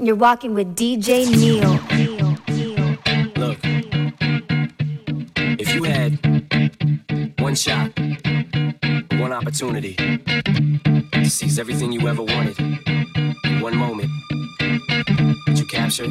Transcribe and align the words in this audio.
You're 0.00 0.14
walking 0.14 0.54
with 0.54 0.76
DJ 0.76 1.28
Neil. 1.28 1.72
Look, 3.34 3.58
if 5.58 5.74
you 5.74 5.82
had 5.82 6.12
one 7.40 7.56
shot, 7.56 7.90
one 9.18 9.32
opportunity 9.32 9.96
to 9.96 11.28
seize 11.28 11.58
everything 11.58 11.90
you 11.90 12.06
ever 12.06 12.22
wanted 12.22 12.60
in 12.60 13.60
one 13.60 13.76
moment, 13.76 14.08
that 14.60 15.56
you 15.56 15.66
captured 15.66 16.10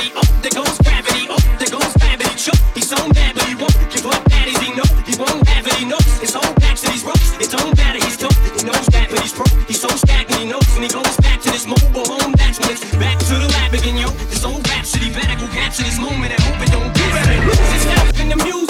Everybody 10.41 10.59
knows 10.59 10.73
when 10.73 10.83
he 10.83 10.89
goes 10.89 11.17
back 11.17 11.39
to 11.41 11.51
this 11.51 11.67
mobile 11.67 12.05
home 12.05 12.31
bachelor. 12.31 12.73
Back 12.99 13.19
to 13.19 13.33
the 13.35 13.47
lab 13.47 13.73
again, 13.75 13.97
yo. 13.97 14.09
This 14.27 14.43
old 14.43 14.67
rhapsody 14.69 15.13
better 15.13 15.39
go 15.39 15.47
capture 15.53 15.83
this 15.83 15.99
moment 15.99 16.33
and 16.33 16.41
hope 16.41 16.59
it 16.61 16.71
don't 16.71 16.91
get 16.95 17.13
better. 17.13 18.09
It's 18.09 18.19
in 18.19 18.29
the 18.29 18.35
music. 18.37 18.60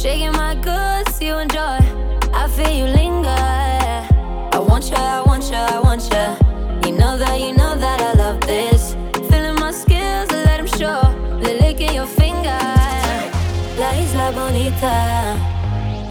Shaking 0.00 0.32
my 0.32 0.54
goods, 0.54 1.20
you 1.20 1.36
enjoy. 1.36 1.78
I 2.32 2.48
feel 2.48 2.70
you 2.70 2.86
linger. 2.86 3.28
I 3.28 4.58
want 4.66 4.88
you, 4.88 4.96
I 4.96 5.20
want 5.20 5.44
you, 5.50 5.58
I 5.58 5.78
want 5.78 6.04
you. 6.04 6.88
You 6.88 6.96
know 6.96 7.18
that, 7.18 7.38
you 7.38 7.52
know 7.52 7.76
that 7.76 8.00
I 8.00 8.14
love 8.14 8.40
this. 8.40 8.94
Feeling 9.28 9.56
my 9.56 9.70
skills, 9.72 10.30
let 10.30 10.56
them 10.56 10.66
show. 10.68 11.02
The 11.42 11.52
lick 11.60 11.82
in 11.82 11.92
your 11.92 12.06
finger. 12.06 12.62
La 13.76 13.90
isla 13.92 14.32
bonita. 14.32 15.36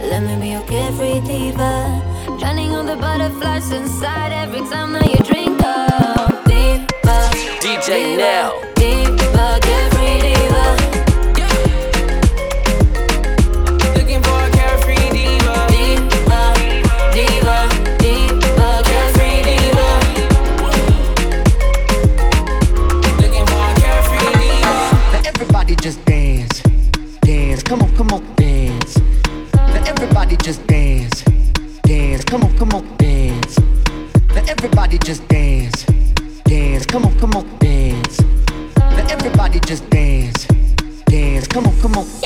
Let 0.08 0.22
me 0.22 0.36
be 0.40 0.50
your 0.50 0.62
carefree 0.68 1.26
diva. 1.26 2.00
Drowning 2.38 2.70
all 2.76 2.84
the 2.84 2.94
butterflies 2.94 3.72
inside 3.72 4.30
every 4.32 4.60
time 4.70 4.92
that 4.92 5.10
you 5.10 5.18
drink 5.24 5.60
up. 5.64 6.44
Diva. 6.44 7.28
DJ. 7.58 8.14
Diva, 8.16 8.69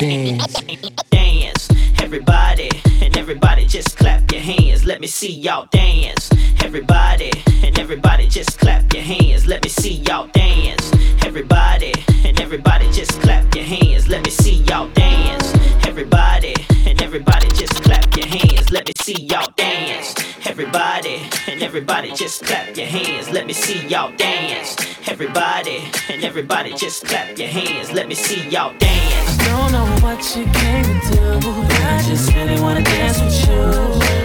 dance. 0.05 0.63
dance. 1.11 1.69
Everybody, 2.03 2.69
and 3.01 3.17
everybody 3.17 3.67
just 3.67 3.97
clap 3.97 4.31
your 4.31 4.43
hands. 4.43 4.85
Let 4.85 5.01
me 5.01 5.07
see 5.07 5.33
y'all 5.33 5.67
dance. 5.71 6.31
Everybody, 6.63 7.31
and 7.63 7.79
everybody 7.79 8.27
just 8.29 8.59
clap 8.59 8.93
your 8.93 9.03
hands. 9.03 9.47
Let 9.47 9.63
me 9.65 9.71
see 9.71 9.95
y'all 10.07 10.27
dance. 10.29 10.93
Everybody, 11.25 11.93
and 12.25 12.39
everybody 12.41 12.91
just 12.93 13.13
clap 13.23 13.55
your 13.55 13.65
hands. 13.65 14.09
Let 14.09 14.25
me 14.25 14.31
see 14.31 14.57
y'all 14.69 14.89
dance. 14.91 15.55
Everybody, 15.87 16.55
and 16.87 17.01
everybody 17.01 17.49
just 17.55 17.83
clap 17.83 18.15
your 18.17 18.27
hands. 18.27 18.71
Let 18.71 18.87
me 18.87 18.93
see 18.93 19.23
y'all 19.27 19.51
dance. 19.57 20.15
Everybody, 20.47 21.17
and 21.49 21.63
everybody 21.63 22.13
just 22.13 22.45
clap 22.45 22.77
your 22.77 22.87
hands. 22.87 23.31
Let 23.31 23.47
me 23.47 23.55
see 23.55 23.87
y'all 23.89 24.15
dance. 24.17 24.77
Everybody, 25.09 25.79
and 26.11 26.25
everybody 26.25 26.75
just 26.75 27.07
clap 27.07 27.39
your 27.39 27.49
hands. 27.49 27.93
Let 27.93 28.07
me 28.09 28.15
see 28.15 28.49
y'all 28.51 28.77
dance. 28.79 29.14
Don't 29.55 29.71
know 29.71 29.87
what 30.03 30.19
you 30.35 30.47
came 30.47 30.83
to 30.83 31.15
do, 31.15 31.39
but 31.39 31.81
I 31.87 32.03
just 32.03 32.35
really 32.35 32.61
wanna 32.61 32.83
dance 32.83 33.21
with 33.21 33.39
you, 33.47 33.63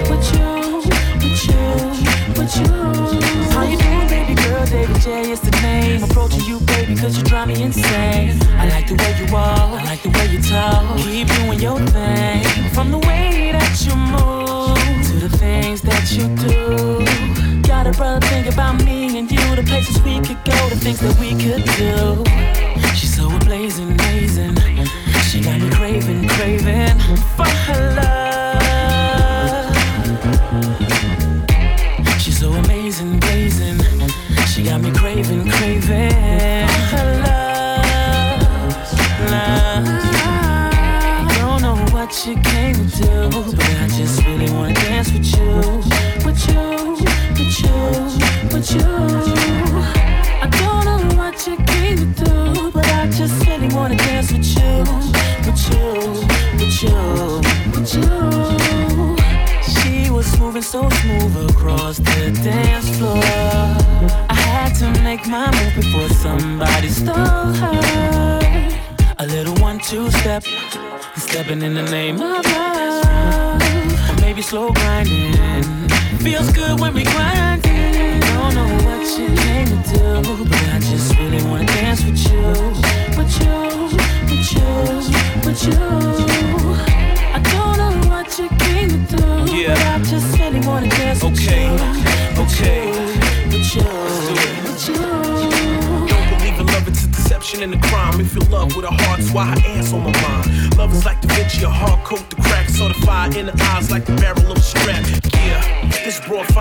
with 0.09 0.25
you, 0.33 0.50
with 1.21 1.45
you, 1.45 1.65
with 2.36 2.55
you. 2.57 2.67
How 3.53 3.62
you 3.62 3.77
doing, 3.77 4.07
baby 4.09 4.33
girl? 4.41 4.65
David 4.65 5.00
J 5.01 5.29
is 5.29 5.39
the 5.39 5.51
name. 5.62 6.01
Approaching 6.03 6.45
you, 6.45 6.59
baby, 6.62 6.95
cause 6.95 7.15
you 7.15 7.24
drive 7.24 7.48
me 7.48 7.62
insane. 7.62 8.41
I 8.57 8.69
like 8.69 8.88
the 8.88 8.95
way 8.95 9.12
you 9.19 9.31
walk, 9.31 9.79
I 9.79 9.83
like 9.83 10.01
the 10.01 10.09
way 10.09 10.25
you 10.33 10.41
talk. 10.41 10.98
Keep 10.98 11.27
doing 11.27 11.59
your 11.59 11.79
thing. 11.93 12.43
From 12.74 12.89
the 12.89 12.98
way 12.98 13.51
that 13.51 13.74
you 13.86 13.95
move 13.95 14.79
to 15.09 15.27
the 15.27 15.38
things 15.38 15.81
that 15.81 16.12
you 16.12 16.25
do. 16.48 17.62
Got 17.67 17.86
a 17.86 17.91
brother 17.91 18.25
think 18.25 18.51
about 18.51 18.83
me 18.83 19.19
and 19.19 19.31
you, 19.31 19.55
the 19.55 19.62
places 19.62 20.01
we 20.01 20.15
could 20.21 20.43
go, 20.43 20.57
the 20.69 20.75
things 20.75 21.00
that 21.01 21.15
we 21.19 21.29
could 21.38 21.63
do. 21.77 22.24
She's 22.95 23.15
so 23.15 23.29
blazing, 23.45 23.91
amazing. 23.91 24.57
She 25.29 25.39
got 25.41 25.62
me 25.62 25.69
craving, 25.69 26.27
craving 26.27 26.98
for 27.38 27.45
her 27.45 27.95
love. 27.95 28.57
She's 32.19 32.39
so 32.39 32.51
amazing, 32.51 33.19
blazing. 33.19 33.79
She 34.48 34.63
got 34.63 34.81
me 34.81 34.91
craving, 34.91 35.48
craving 35.51 36.67
for 36.67 36.95
her 36.95 37.21
love. 37.21 38.81
love. 39.29 39.86
Don't 41.36 41.62
know 41.62 41.77
what 41.93 42.12
you 42.25 42.36
came 42.41 42.74
to 42.74 42.86
do, 42.98 43.29
but 43.55 43.69
I 43.83 43.88
just 43.89 44.25
really 44.25 44.51
wanna 44.51 44.74
dance 44.74 45.12
with 45.12 45.27
you, 45.38 45.62
with 46.25 46.41
you, 46.50 46.98
with 47.38 47.62
you, 47.62 47.75
with 48.51 48.71
you. 48.71 49.18
Dance 62.43 62.89
floor. 62.98 63.22
I 64.29 64.36
had 64.36 64.74
to 64.75 64.88
make 65.03 65.27
my 65.27 65.51
move 65.51 65.75
before 65.75 66.10
somebody 66.10 66.89
stole 66.89 67.15
her. 67.15 68.39
A 69.17 69.25
little 69.27 69.55
one-two 69.55 70.10
step, 70.12 70.43
stepping 71.17 71.62
in 71.62 71.74
the 71.74 71.84
name 71.84 72.15
of 72.22 72.46
love. 72.46 73.62
Or 74.10 74.22
maybe 74.22 74.41
slow 74.41 74.72
grinding. 74.72 75.89
Feels 76.19 76.51
good 76.51 76.79
when 76.79 76.93
we 76.93 77.03
grinding. 77.03 78.19
Don't 78.22 78.55
know 78.55 78.69
what 78.86 78.99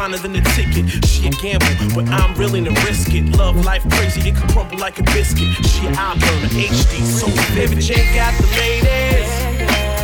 finer 0.09 0.23
than 0.23 0.37
a 0.37 0.45
ticket. 0.55 1.05
She 1.05 1.29
a 1.29 1.31
gamble, 1.31 1.95
but 1.95 2.09
I'm 2.09 2.37
willing 2.39 2.65
to 2.65 2.71
risk 2.87 3.13
it. 3.15 3.25
Love 3.37 3.65
life 3.65 3.83
crazy, 3.91 4.29
it 4.29 4.37
could 4.37 4.51
crumble 4.51 4.79
like 4.79 4.99
a 4.99 5.03
biscuit. 5.03 5.49
She 5.67 5.87
an 5.87 5.95
eye 5.97 6.17
burner, 6.19 6.49
HD, 6.49 7.05
so 7.05 7.27
vivid. 7.53 7.81
Jay 7.81 8.15
got 8.15 8.33
the 8.41 8.47
ladies. 8.57 9.29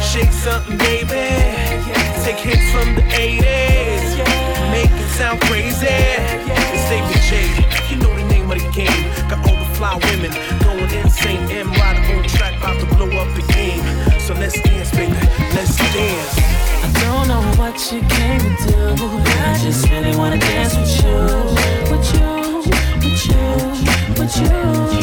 Shake 0.05 0.33
something, 0.33 0.77
baby. 0.79 1.25
Take 2.25 2.37
hits 2.37 2.71
from 2.73 2.95
the 2.95 3.03
80s. 3.03 4.19
Make 4.73 4.91
it 4.93 5.11
sound 5.17 5.41
crazy. 5.43 5.87
It's 5.89 6.85
David 6.91 7.23
J. 7.29 7.33
You 7.91 7.97
know 8.03 8.15
the 8.15 8.27
name 8.29 8.51
of 8.51 8.59
the 8.59 8.71
game. 8.73 9.05
Got 9.29 9.41
all 9.49 9.57
the 9.57 9.75
fly 9.77 9.95
women 10.11 10.33
going 10.65 10.91
insane. 11.01 11.41
M 11.51 11.71
rider 11.73 12.15
on 12.15 12.25
track, 12.29 12.59
about 12.59 12.79
to 12.81 12.87
blow 12.95 13.11
up 13.19 13.35
the 13.35 13.45
game. 13.53 13.81
So 14.21 14.35
let's 14.35 14.61
dance, 14.61 14.91
baby. 14.91 15.13
Let's 15.55 15.77
dance. 15.77 16.64
Don't 17.01 17.29
know 17.29 17.43
what 17.59 17.77
you 17.93 18.01
came 18.03 18.41
to 18.41 18.51
do, 18.67 18.79
I 19.47 19.59
just 19.63 19.89
really 19.91 20.17
wanna 20.17 20.39
dance 20.39 20.75
with 20.77 20.95
you, 21.03 21.17
with 21.91 22.09
you, 22.15 22.31
with 23.03 23.23
you, 23.29 23.45
with 24.19 24.37
you. 24.37 24.57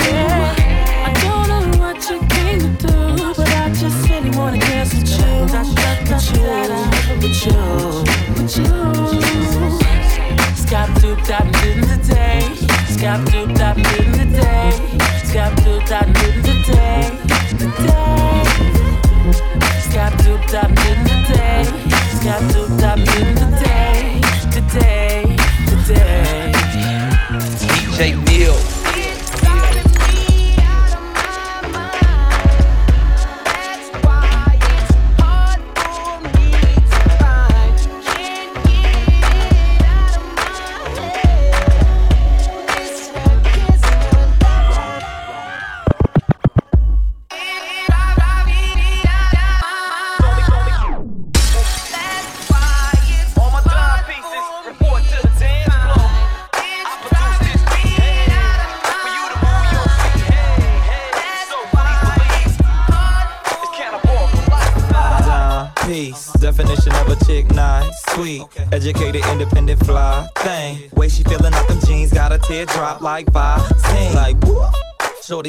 Yeah. 0.06 0.56
I 1.06 1.12
don't 1.24 1.48
know 1.50 1.64
what 1.80 1.98
you 2.10 2.18
came 2.36 2.60
to 2.60 2.72
do, 2.88 2.98
but 3.36 3.50
I 3.50 3.70
just 3.70 3.98
really 4.10 4.32
wanna 4.38 4.60
dance 4.60 4.94
with 4.94 5.10
you, 5.20 5.32
with 5.44 6.30
you, 6.36 6.52
with 7.22 7.46
you, 7.46 7.62
with 8.38 8.58
you. 8.58 8.92
Scott 10.56 10.90
doop 11.02 11.20
dop 11.28 11.46
in 11.66 11.82
the 11.82 11.98
day, 12.08 12.40
Scott 12.94 13.20
doop 13.28 13.50
dop 13.58 13.78
in 13.78 14.12
the 14.14 14.26
day, 14.40 14.72
doop 15.64 15.88
in 16.08 16.42
the 16.42 16.54
day, 16.68 17.02
the 17.58 17.68
day. 17.84 18.31
Got 20.02 20.18
duped 20.24 20.54
up 20.56 20.72
in 20.72 21.04
the 21.04 21.18
day. 21.28 21.64
Got 22.24 22.42
duped 22.52 22.82
up 22.82 22.98
in 22.98 23.36
the 23.36 23.46
day. 23.64 24.20
Today, 24.50 25.38
today. 25.70 26.52
DJ 27.60 28.31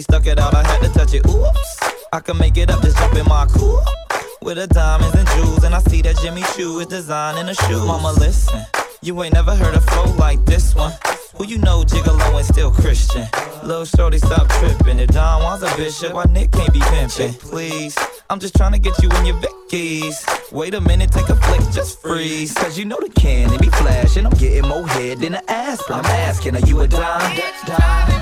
stuck 0.02 0.26
it 0.26 0.38
out. 0.38 0.54
I 0.54 0.66
had 0.66 0.80
to 0.82 0.88
touch 0.90 1.14
it. 1.14 1.26
Oops, 1.26 1.80
I 2.12 2.20
can 2.20 2.38
make 2.38 2.56
it 2.56 2.70
up. 2.70 2.82
Just 2.82 2.98
jump 2.98 3.14
in 3.14 3.26
my 3.26 3.46
coupe 3.46 3.86
with 4.42 4.56
the 4.56 4.66
diamonds 4.66 5.14
and 5.14 5.28
jewels, 5.28 5.64
and 5.64 5.74
I 5.74 5.80
see 5.80 6.02
that 6.02 6.18
Jimmy 6.18 6.42
Choo 6.54 6.80
is 6.80 6.86
designing 6.86 7.48
a 7.48 7.54
shoe. 7.54 7.84
Mama, 7.86 8.12
listen, 8.12 8.60
you 9.02 9.22
ain't 9.22 9.34
never 9.34 9.54
heard 9.54 9.74
a 9.74 9.80
flow 9.80 10.12
like 10.16 10.44
this 10.44 10.74
one. 10.74 10.92
Who 11.36 11.46
you 11.46 11.58
know, 11.58 11.82
Jiggalo 11.82 12.36
and 12.36 12.44
still 12.44 12.70
Christian. 12.70 13.26
Lil 13.64 13.84
shorty, 13.84 14.18
stop 14.18 14.48
tripping. 14.48 14.98
If 14.98 15.10
Don 15.10 15.40
Juan's 15.40 15.62
a 15.62 15.76
bishop, 15.76 16.12
why 16.12 16.24
Nick 16.24 16.52
can't 16.52 16.72
be 16.72 16.80
pimping? 16.80 17.32
Please, 17.34 17.96
I'm 18.28 18.38
just 18.38 18.54
trying 18.54 18.72
to 18.72 18.78
get 18.78 19.00
you 19.02 19.08
in 19.10 19.26
your 19.26 19.36
Vickies. 19.36 20.52
Wait 20.52 20.74
a 20.74 20.80
minute, 20.80 21.10
take 21.10 21.28
a 21.28 21.36
flick, 21.36 21.60
just 21.72 22.02
freeze. 22.02 22.52
Cause 22.54 22.78
you 22.78 22.84
know 22.84 22.98
the 23.00 23.08
cannon 23.08 23.58
be 23.60 23.68
flashing. 23.68 24.26
I'm 24.26 24.32
getting 24.32 24.68
more 24.68 24.86
head 24.86 25.20
than 25.20 25.34
an 25.34 25.42
aspirin. 25.48 26.00
I'm 26.00 26.06
asking, 26.06 26.56
are 26.56 26.66
you 26.66 26.80
a 26.80 26.88
dime? 26.88 28.21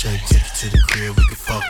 Shake, 0.00 0.24
take 0.28 0.40
you 0.40 0.70
to 0.70 0.70
the 0.70 0.82
crib, 0.88 1.14
we 1.14 1.24
can 1.26 1.36
fuck 1.36 1.69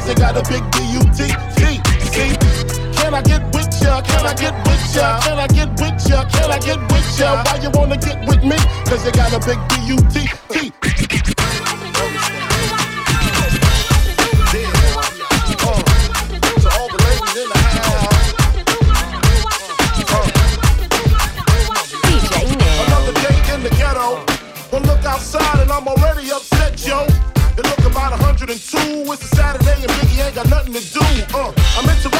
cause 0.00 0.08
they 0.08 0.14
got 0.14 0.36
a 0.36 0.42
big 0.50 0.64
D-U-T-T. 0.72 1.80
See? 2.10 2.36
Can 2.96 3.14
I 3.14 3.22
get 3.22 3.42
with 3.54 3.82
ya? 3.82 4.00
Can 4.02 4.26
I 4.26 4.34
get 4.34 4.54
with 4.66 4.96
ya? 4.96 5.20
Can 5.20 5.38
I 5.38 5.46
get 5.46 5.68
with 5.80 6.08
ya? 6.08 6.24
Can 6.24 6.50
I 6.50 6.58
get 6.58 6.80
with 6.90 7.18
ya? 7.18 7.42
Why 7.44 7.60
you 7.62 7.70
wanna 7.70 7.96
get 7.96 8.26
with 8.26 8.42
me? 8.42 8.56
Cause 8.86 9.04
they 9.04 9.12
got 9.12 9.32
a 9.32 9.40
big 9.46 9.58
D-U-T-T. 9.68 10.39
got 30.34 30.48
nothing 30.48 30.74
to 30.74 30.80
do. 30.80 31.00
Uh, 31.34 31.52
I'm 31.76 32.19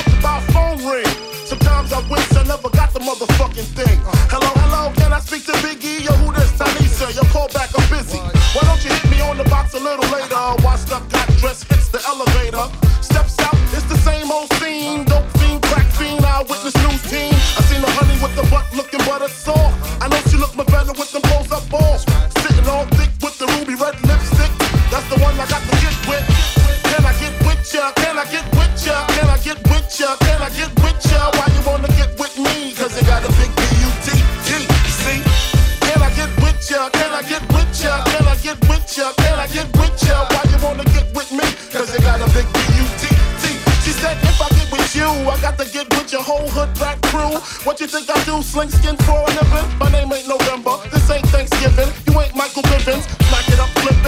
Sling 48.38 48.71
skin 48.71 48.97
for 48.99 49.19
a 49.19 49.26
living? 49.26 49.66
My 49.78 49.90
name 49.90 50.12
ain't 50.12 50.28
November. 50.28 50.78
This 50.93 51.10
ain't 51.10 51.26
Thanksgiving. 51.26 51.90
You 52.06 52.21
ain't 52.21 52.34
Michael 52.34 52.62
Bivins. 52.62 53.04
Smack 53.26 53.49
it 53.50 53.58
up, 53.58 53.69
flip 53.82 54.00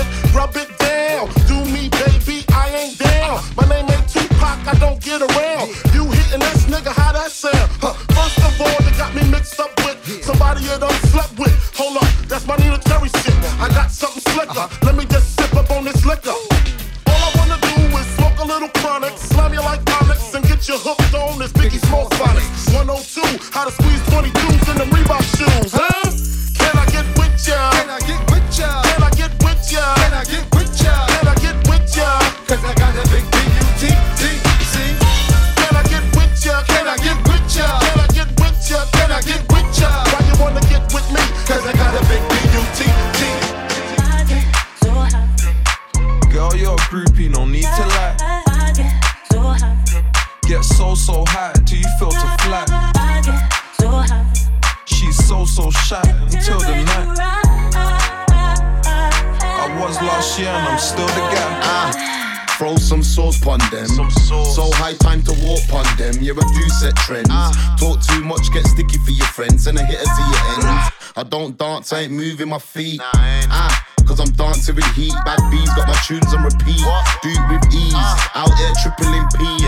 don't 71.42 71.58
dance, 71.58 71.92
I 71.92 72.02
ain't 72.02 72.12
moving 72.12 72.48
my 72.48 72.58
feet. 72.58 73.00
Ah. 73.02 73.84
Cause 74.06 74.20
I'm 74.20 74.30
dancing 74.32 74.76
with 74.76 74.84
heat, 74.94 75.14
bad 75.24 75.40
bees, 75.50 75.68
got 75.74 75.88
my 75.88 75.98
tunes 76.06 76.32
on 76.34 76.44
repeat. 76.44 76.84
Do 77.22 77.34
with 77.50 77.66
ease, 77.74 77.94
out 78.34 78.52
here 78.54 78.72
tripling 78.82 79.26
P's. 79.34 79.62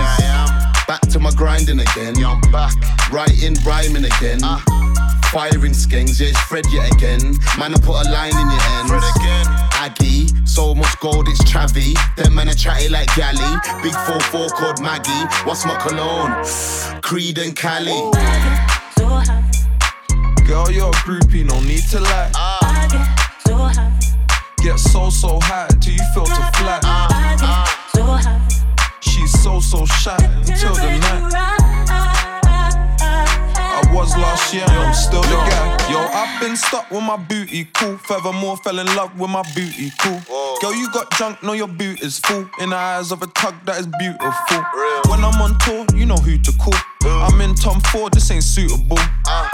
Back 0.87 1.01
to 1.11 1.19
my 1.19 1.33
grinding 1.33 1.81
again. 1.81 2.15
Yeah, 2.17 2.31
I'm 2.31 2.53
back. 2.53 2.75
Writing, 3.11 3.57
rhyming 3.65 4.05
again. 4.05 4.41
Firing 5.33 5.73
skanks, 5.73 6.21
yeah, 6.21 6.29
it's 6.29 6.41
Fred 6.43 6.65
yet 6.71 6.93
again. 6.95 7.35
Man, 7.59 7.75
I 7.75 7.79
put 7.83 8.07
a 8.07 8.11
line 8.11 8.37
in 8.37 8.51
your 8.51 8.65
ends. 8.79 8.91
Fred 8.91 9.03
again. 9.17 9.47
Aggie, 9.83 10.29
so 10.47 10.75
much 10.75 10.99
gold, 11.01 11.27
it's 11.29 11.43
Travi. 11.43 11.95
Them 12.17 12.37
men 12.37 12.49
are 12.49 12.55
chatty 12.55 12.89
like 12.89 13.09
Galley. 13.17 13.59
Big 13.83 13.95
4-4 13.95 14.51
called 14.53 14.81
Maggie. 14.81 15.25
What's 15.45 15.65
my 15.65 15.77
cologne? 15.81 16.45
Creed 17.03 17.39
and 17.39 17.57
Cali. 17.57 18.74
Girl, 20.55 20.71
you're 20.71 20.89
a 20.89 20.93
groupie, 20.93 21.45
no 21.45 21.59
need 21.63 21.83
to 21.91 21.99
lie. 21.99 22.31
Get 24.63 24.79
so, 24.79 25.11
so 25.11 25.41
high 25.43 25.67
till 25.81 25.95
you 25.95 26.05
feel 26.15 26.27
to 26.27 26.53
fly. 26.55 26.79
She's 29.01 29.33
so, 29.43 29.59
so 29.59 29.85
shy 29.85 30.17
until 30.23 30.75
the 30.77 30.99
night. 31.01 31.64
Was 33.95 34.17
last 34.17 34.53
year 34.53 34.65
and 34.65 34.73
I'm 34.73 34.93
still 34.93 35.23
the 35.23 35.37
guy. 35.49 35.93
Yo, 35.93 35.99
I've 35.99 36.41
been 36.41 36.57
stuck 36.57 36.91
with 36.91 37.03
my 37.05 37.17
booty, 37.17 37.65
cool. 37.75 37.97
Furthermore, 37.99 38.57
fell 38.57 38.81
in 38.81 38.87
love 38.97 39.19
with 39.19 39.31
my 39.31 39.43
booty, 39.55 39.93
cool. 40.01 40.21
Girl, 40.61 40.75
you 40.75 40.91
got 40.93 41.11
junk, 41.17 41.41
know 41.45 41.53
your 41.53 41.69
boot 41.69 42.03
is 42.03 42.19
full. 42.19 42.51
In 42.59 42.71
the 42.71 42.77
eyes 42.77 43.13
of 43.13 43.23
a 43.23 43.29
tug 43.29 43.55
that 43.67 43.79
is 43.79 43.87
beautiful. 43.87 44.65
When 45.09 45.25
I'm 45.25 45.41
on 45.41 45.57
tour, 45.61 45.87
you 45.97 46.07
know 46.07 46.17
who 46.17 46.37
to 46.39 46.53
call. 46.59 46.75
I'm 47.05 47.41
in 47.41 47.55
Tom 47.55 47.81
Ford, 47.93 48.13
this 48.13 48.31
ain't 48.33 48.43
suitable. 48.43 48.99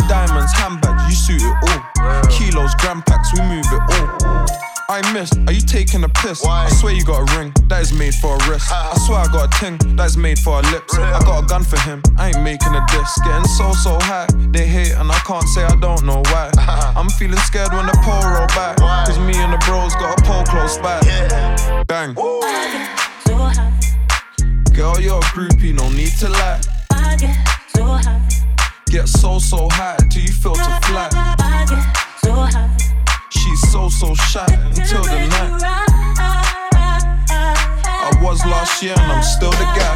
Diamonds, 0.09 0.53
handbags, 0.53 1.05
you 1.09 1.15
suit 1.15 1.43
it 1.43 1.57
all. 1.69 2.23
Kilos, 2.31 2.75
gram 2.77 3.03
packs, 3.03 3.33
we 3.35 3.43
move 3.43 3.67
it 3.71 4.01
all. 4.01 4.70
I 4.91 5.13
missed, 5.13 5.39
are 5.47 5.53
you 5.53 5.61
taking 5.61 6.03
a 6.03 6.09
piss? 6.09 6.45
I 6.45 6.69
swear 6.69 6.93
you 6.93 7.05
got 7.05 7.23
a 7.23 7.39
ring, 7.39 7.53
that 7.69 7.81
is 7.81 7.93
made 7.93 8.13
for 8.13 8.35
a 8.35 8.51
wrist. 8.51 8.73
I 8.73 8.99
swear 9.07 9.21
I 9.21 9.27
got 9.31 9.47
a 9.47 9.61
ting, 9.61 9.79
that 9.95 10.07
is 10.07 10.17
made 10.17 10.37
for 10.41 10.59
a 10.59 10.63
lips. 10.63 10.99
I 10.99 11.21
got 11.21 11.45
a 11.45 11.47
gun 11.47 11.63
for 11.63 11.79
him, 11.79 12.03
I 12.19 12.31
ain't 12.31 12.43
making 12.43 12.75
a 12.75 12.85
diss. 12.91 13.21
Getting 13.23 13.45
so, 13.45 13.71
so 13.71 14.01
high, 14.03 14.27
they 14.51 14.67
hate 14.67 14.91
and 14.99 15.09
I 15.13 15.19
can't 15.21 15.47
say 15.55 15.63
I 15.63 15.77
don't 15.77 16.05
know 16.05 16.23
why. 16.35 16.51
I'm 16.99 17.09
feeling 17.09 17.39
scared 17.39 17.71
when 17.71 17.87
the 17.87 17.95
pole 18.03 18.35
roll 18.35 18.49
back. 18.49 18.79
Cause 19.07 19.21
me 19.21 19.37
and 19.39 19.53
the 19.53 19.63
bros 19.63 19.95
got 19.95 20.19
a 20.19 20.23
pole 20.25 20.43
close 20.43 20.77
by. 20.79 20.99
Bang. 21.87 22.15
Girl, 24.75 24.99
you're 24.99 25.19
a 25.19 25.31
groupie, 25.31 25.73
no 25.73 25.89
need 25.91 26.19
to 26.19 26.29
lie. 26.31 26.61
I 26.91 27.17
Get 27.17 27.39
so, 27.77 27.85
high. 27.85 28.29
Get 28.87 29.09
so 29.09 29.39
so 29.39 29.69
high 29.71 29.99
till 30.11 30.23
you 30.23 30.33
feel 30.33 30.55
to 30.55 30.81
fly. 30.83 31.11
She's 33.31 33.73
so, 33.73 33.89
so 33.89 34.15
shy 34.15 34.47
until 34.51 35.03
the 35.03 35.27
night. 35.29 35.63
I 37.87 38.21
was 38.23 38.45
last 38.45 38.83
year 38.83 38.95
and 38.97 39.13
I'm 39.13 39.23
still 39.23 39.51
the 39.51 39.65
guy. 39.77 39.91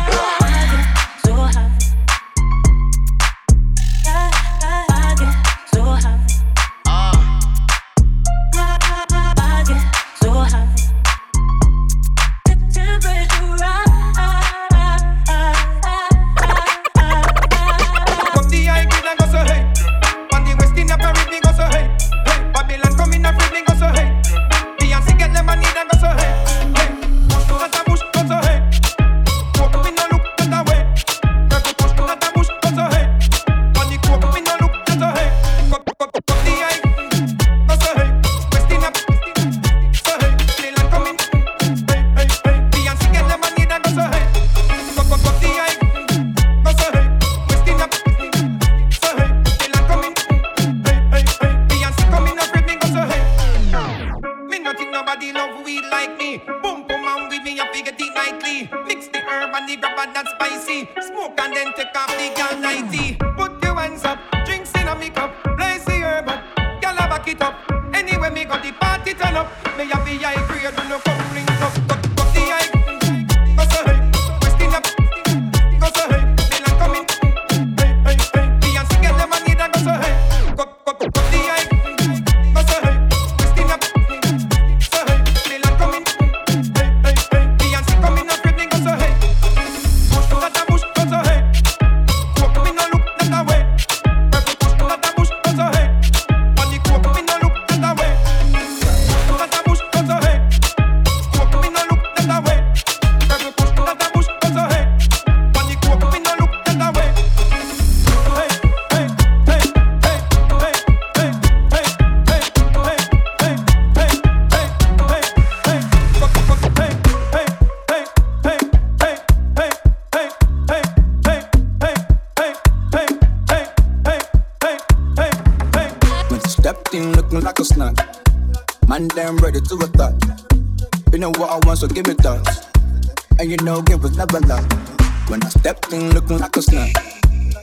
Looking 136.24 136.38
like 136.38 136.56
a 136.56 136.62
snack. 136.62 136.92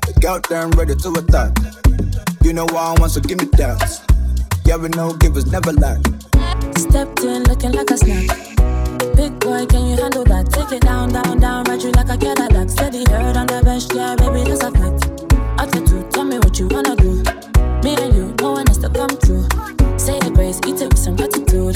The 0.05 0.13
girl 0.21 0.39
damn 0.47 0.69
ready 0.71 0.93
to 0.93 1.09
attack. 1.17 1.51
You 2.43 2.53
know 2.53 2.65
what 2.65 2.77
I 2.77 2.93
want, 2.99 3.11
so 3.11 3.21
give 3.21 3.39
me 3.39 3.45
that. 3.57 3.81
Yeah, 4.65 4.77
we 4.77 4.89
know, 4.89 5.13
give 5.13 5.33
was 5.33 5.51
never 5.51 5.73
lack. 5.73 5.97
Stepped 6.77 7.23
in 7.23 7.43
looking 7.43 7.71
like 7.71 7.89
a 7.89 7.97
snack. 7.97 8.29
Big 9.15 9.33
boy, 9.39 9.65
can 9.65 9.89
you 9.89 9.97
handle 9.97 10.23
that? 10.25 10.51
Take 10.51 10.77
it 10.77 10.81
down, 10.83 11.09
down, 11.09 11.39
down, 11.39 11.63
ride 11.65 11.81
you 11.81 11.91
like 11.91 12.09
a 12.09 12.17
Cadillac. 12.17 12.69
Steady 12.69 13.03
heard 13.09 13.35
on 13.35 13.47
the 13.47 13.61
bench, 13.65 13.89
yeah, 13.95 14.15
baby, 14.15 14.45
that's 14.45 14.61
a 14.61 14.69
fact. 14.69 15.09
Attitude, 15.57 16.11
tell 16.11 16.23
me 16.23 16.37
what 16.37 16.59
you 16.59 16.67
wanna 16.69 16.95
do. 16.95 17.17
Me 17.81 17.97
and 17.97 18.13
you, 18.13 18.35
no 18.41 18.51
one 18.51 18.67
has 18.67 18.77
to 18.77 18.89
come 18.89 19.09
through. 19.25 19.49
Say 19.97 20.19
the 20.19 20.29
grace, 20.29 20.61
eat 20.67 20.81
it 20.81 20.89
with 20.89 20.99
some 20.99 21.15
gratitude. 21.15 21.75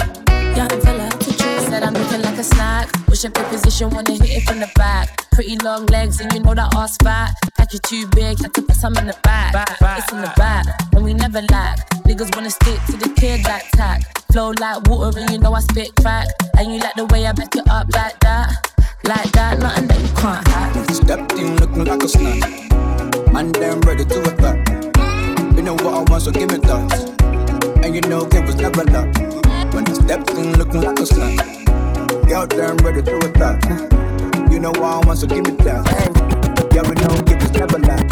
Young 0.54 0.70
fella, 0.86 1.10
attitude. 1.10 1.66
Said 1.66 1.82
I'm 1.82 1.94
looking 1.94 2.22
like 2.22 2.38
a 2.38 2.44
snack. 2.44 2.94
Push 3.08 3.26
up 3.26 3.36
your 3.38 3.48
position, 3.50 3.90
wanna 3.90 4.12
hit 4.14 4.30
it 4.30 4.44
from 4.44 4.60
the 4.60 4.70
back. 4.76 5.25
Pretty 5.36 5.58
long 5.58 5.86
legs, 5.88 6.22
and 6.22 6.32
you 6.32 6.40
know 6.40 6.54
that 6.54 6.74
ass 6.76 6.96
fat. 7.04 7.36
Like 7.60 7.74
you 7.74 7.80
too 7.80 8.08
big, 8.16 8.40
had 8.40 8.54
to 8.54 8.62
put 8.62 8.74
some 8.74 8.96
in 8.96 9.08
the 9.08 9.18
back. 9.22 9.54
It's 10.00 10.10
in 10.14 10.22
the 10.22 10.32
back, 10.38 10.66
and 10.94 11.04
we 11.04 11.14
never 11.14 11.42
lack. 11.52 11.90
Niggas 12.06 12.34
wanna 12.34 12.50
stick 12.50 12.80
to 12.86 12.94
the 12.94 13.14
kid 13.20 13.44
like 13.44 13.70
tack. 13.72 14.02
Flow 14.32 14.54
like 14.58 14.88
water, 14.88 15.20
and 15.20 15.30
you 15.30 15.38
know 15.40 15.52
I 15.54 15.60
spit 15.60 15.94
crack. 16.00 16.30
And 16.58 16.74
you 16.74 16.80
like 16.80 16.96
the 16.96 17.06
way 17.08 17.26
I 17.26 17.34
back 17.34 17.54
it 17.54 17.68
up 17.68 17.88
like 17.94 18.18
that. 18.22 18.72
Like 19.04 19.30
that, 19.34 19.60
nothing 19.60 19.88
that 19.88 20.00
you 20.00 20.08
can't 20.16 20.48
hack. 20.48 20.90
Stepped 20.90 21.34
in 21.34 21.58
looking 21.58 21.84
like 21.84 22.02
a 22.02 22.08
snack. 22.08 23.34
Man, 23.34 23.52
damn 23.52 23.82
ready 23.82 24.06
to 24.06 24.22
attack. 24.22 24.70
You 25.58 25.64
know 25.64 25.74
what 25.74 25.94
I 25.94 26.12
want, 26.12 26.24
so 26.24 26.32
give 26.32 26.50
me 26.50 26.60
that. 26.60 27.84
And 27.84 27.94
you 27.94 28.02
know, 28.08 28.26
it 28.26 28.46
was 28.46 28.56
never 28.56 28.86
luck. 28.86 29.14
When 29.74 29.86
I 29.86 29.94
stepped 29.94 30.32
in 30.32 30.58
looking 30.58 30.82
like 30.82 30.98
a 31.00 31.06
snack. 31.06 31.66
Girl, 32.26 32.48
damn 32.48 32.78
ready 32.78 33.02
to 33.02 33.18
attack. 33.18 33.62
You 34.56 34.62
know 34.62 34.72
I 34.72 35.06
want, 35.06 35.20
so 35.20 35.28
give 35.28 35.44
me 35.44 35.52
that. 35.66 35.84
Yeah, 36.74 36.84
we 36.88 36.96
know, 36.96 37.14
it 37.28 37.42
was 37.42 37.52
never 37.52 37.78
luck. 37.78 38.10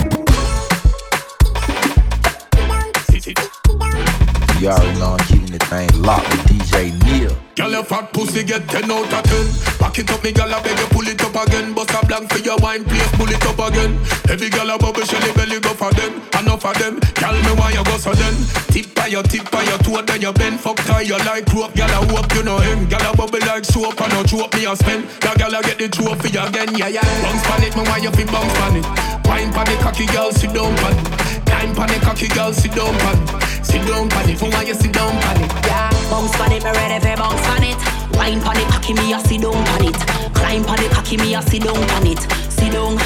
You 4.60 4.99
know 4.99 5.17
keeping 5.27 5.42
the 5.53 5.65
thing 5.65 5.89
locked 6.01 6.29
with 6.29 6.41
DJ 6.49 6.89
Neil. 7.05 7.37
Girl, 7.55 7.69
your 7.69 7.83
fat 7.83 8.11
pussy 8.11 8.43
get 8.43 8.67
10 8.67 8.89
out 8.89 9.13
of 9.13 9.23
10. 9.23 9.77
Back 9.77 9.99
it 9.99 10.09
up, 10.09 10.23
me 10.23 10.31
girl, 10.31 10.49
I 10.49 10.57
beg 10.63 10.77
you 10.79 10.89
pull 10.89 11.07
it 11.07 11.21
up 11.21 11.37
again. 11.37 11.73
Bust 11.73 11.93
a 11.93 12.05
blank 12.05 12.31
for 12.31 12.39
your 12.39 12.57
wine, 12.57 12.83
please 12.83 13.07
pull 13.13 13.29
it 13.29 13.45
up 13.45 13.61
again. 13.61 13.93
Every 14.29 14.49
girl 14.49 14.69
a 14.73 14.77
bubble, 14.77 15.05
shelly 15.05 15.31
belly 15.37 15.59
go 15.61 15.69
for 15.77 15.93
them. 15.93 16.21
Enough 16.41 16.65
of 16.65 16.73
them, 16.81 16.97
girl, 17.13 17.37
me 17.37 17.53
why 17.53 17.69
you 17.69 17.83
go 17.85 17.97
so 18.01 18.13
then. 18.13 18.33
Tip 18.73 18.95
by 18.95 19.07
your 19.07 19.21
tip 19.21 19.49
by 19.51 19.61
your 19.63 19.77
toe, 19.85 20.01
then 20.01 20.21
you 20.21 20.33
bend. 20.33 20.59
Fuck 20.59 20.77
tie 20.89 21.05
you 21.05 21.17
like 21.29 21.45
rope, 21.53 21.75
girl, 21.77 21.93
I 21.93 22.01
hope 22.09 22.33
you 22.33 22.43
know 22.43 22.57
him. 22.57 22.89
Girl, 22.89 23.05
a 23.05 23.15
bubble 23.15 23.45
like 23.45 23.65
soap, 23.65 24.01
and 24.01 24.13
no 24.13 24.23
choke 24.23 24.53
me 24.55 24.65
a 24.65 24.75
spend. 24.75 25.05
That 25.21 25.37
girl, 25.37 25.53
I 25.53 25.61
get 25.61 25.77
the 25.77 25.87
trophy 25.89 26.33
again, 26.33 26.73
yeah, 26.73 26.89
yeah. 26.89 27.05
Bounce 27.21 27.45
pan 27.45 27.61
it, 27.61 27.75
me 27.77 27.83
why 27.85 28.01
you 28.01 28.09
fi 28.09 28.25
bounce 28.25 28.53
pan 28.57 28.81
it. 28.81 28.85
Wine 29.29 29.53
pan 29.53 29.69
the 29.69 29.77
cocky 29.77 30.07
girl, 30.09 30.31
sit 30.31 30.49
down 30.53 30.73
pan 30.81 30.97
it. 30.97 31.32
Time 31.63 31.76
pan 31.76 31.88
the 31.88 32.06
cocky 32.06 32.28
girl, 32.28 32.52
sit 32.52 32.76
down 32.76 32.93
pan 32.99 33.15
it. 33.23 33.65
Sit 33.65 33.88
down 33.88 34.10
pan 34.10 34.30
it, 34.30 34.38
for 34.38 34.49
why 34.49 34.63
you 34.63 34.73
sit 34.73 34.91
down 34.91 35.13
pan 35.21 35.41
it, 35.41 35.49
yeah. 35.63 35.89
Bounce 36.12 36.36
pan 36.36 36.52
it, 36.52 36.62
me 36.62 36.71
ready 36.71 36.99
for 36.99 37.15
bounce 37.15 37.39
pan 37.39 37.63
it. 37.63 37.80
Wine 38.17 38.41
pan 38.41 38.58
it, 38.60 38.67
cocky 38.67 38.93
me 38.93 39.13
a 39.13 39.19
sit 39.21 39.39
down 39.39 39.63
pan 39.63 39.86
it. 39.86 39.95
Climb 40.36 40.65
pan 40.65 40.84
it, 40.84 40.91
cocky 40.91 41.15
me 41.15 41.36
a 41.36 41.41
sit 41.41 41.63
down 41.63 41.80
pan 41.88 42.06
it. 42.06 42.19
Sit 42.52 42.73
down, 42.73 42.99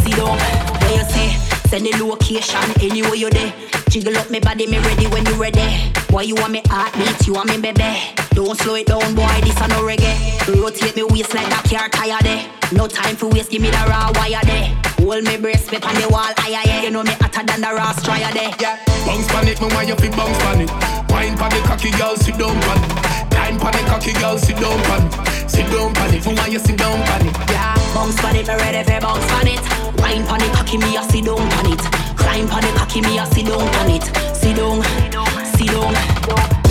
sit 0.00 0.16
down. 0.16 0.38
Where 0.80 0.96
you 0.96 1.04
say? 1.04 1.36
Send 1.68 1.84
the 1.84 1.92
location 2.02 2.64
anywhere 2.80 3.14
you 3.14 3.28
there. 3.28 3.52
Jiggle 3.90 4.16
up 4.16 4.30
me 4.30 4.40
body, 4.40 4.66
me 4.66 4.78
ready 4.78 5.06
when 5.08 5.26
you 5.26 5.34
ready. 5.34 5.92
Why 6.08 6.22
you 6.22 6.36
want 6.36 6.52
me 6.52 6.62
heartbeat? 6.68 7.26
You 7.26 7.34
want 7.34 7.50
me 7.50 7.60
baby? 7.60 7.92
Don't 8.32 8.58
slow 8.58 8.74
it 8.74 8.86
down, 8.86 9.14
boy. 9.14 9.28
This 9.42 9.60
a 9.60 9.68
no 9.68 9.84
reggae. 9.84 10.16
Rotate 10.48 10.96
me 10.96 11.02
waist 11.02 11.34
like 11.34 11.46
a 11.46 11.68
car 11.68 11.90
tire 11.90 12.16
there. 12.22 12.61
No 12.72 12.88
time 12.88 13.16
for 13.16 13.28
waste, 13.28 13.50
give 13.50 13.60
me 13.60 13.68
the 13.70 13.84
raw 13.86 14.10
wire 14.14 14.40
there. 14.44 14.72
Hold 15.04 15.24
me 15.24 15.36
breast, 15.36 15.70
me 15.70 15.78
on 15.78 15.94
the 16.00 16.08
wall, 16.08 16.32
aye. 16.38 16.56
aye. 16.56 16.82
You 16.82 16.90
know 16.90 17.02
me 17.02 17.12
hotter 17.20 17.44
than 17.44 17.60
the 17.60 17.68
raw 17.68 17.92
strier 17.92 18.32
there. 18.32 18.50
Yeah. 18.58 18.80
Bounce 19.04 19.28
pan 19.28 19.48
it, 19.48 19.60
me 19.60 19.68
why 19.68 19.82
you 19.82 19.94
fi 19.96 20.08
bounce 20.08 20.38
pan 20.38 20.60
it. 20.62 20.70
Wine 21.12 21.36
pan 21.36 21.50
the 21.52 21.60
cocky 21.68 21.90
girl, 21.92 22.16
sit 22.16 22.38
down 22.38 22.56
pan 22.64 22.80
it. 22.80 23.30
Time 23.30 23.58
pan 23.60 23.72
the 23.76 23.82
cocky 23.84 24.12
girl, 24.14 24.38
sit 24.38 24.56
down 24.56 24.80
pan 24.88 25.04
it. 25.04 25.50
Sit 25.50 25.66
down 25.68 25.92
pan 25.92 26.14
it, 26.14 26.22
for 26.24 26.32
why 26.32 26.46
you 26.46 26.58
sit 26.58 26.78
down 26.78 26.96
pan 27.04 27.26
it. 27.26 27.36
Yeah. 27.50 27.76
Bounce 27.92 28.16
pan 28.20 28.36
it, 28.36 28.48
me 28.48 28.54
ready 28.56 28.82
for 28.88 29.00
bounce 29.00 29.26
pan 29.28 29.48
it. 29.52 29.62
Wine 30.00 30.24
pan 30.24 30.40
it, 30.40 30.52
cocky 30.56 30.78
me 30.78 30.96
a 30.96 31.02
sit 31.12 31.24
down 31.24 31.44
pan 31.52 31.72
it. 31.72 31.82
Climb 32.16 32.48
pan 32.48 32.64
it, 32.64 32.74
cocky 32.74 33.00
me 33.02 33.18
a 33.18 33.26
sit 33.26 33.46
down 33.46 33.68
pan 33.68 33.90
it. 33.90 34.04
Sit 34.32 34.56
down, 34.56 34.80
sit 35.52 35.68
down. 35.68 35.92
With 35.92 36.61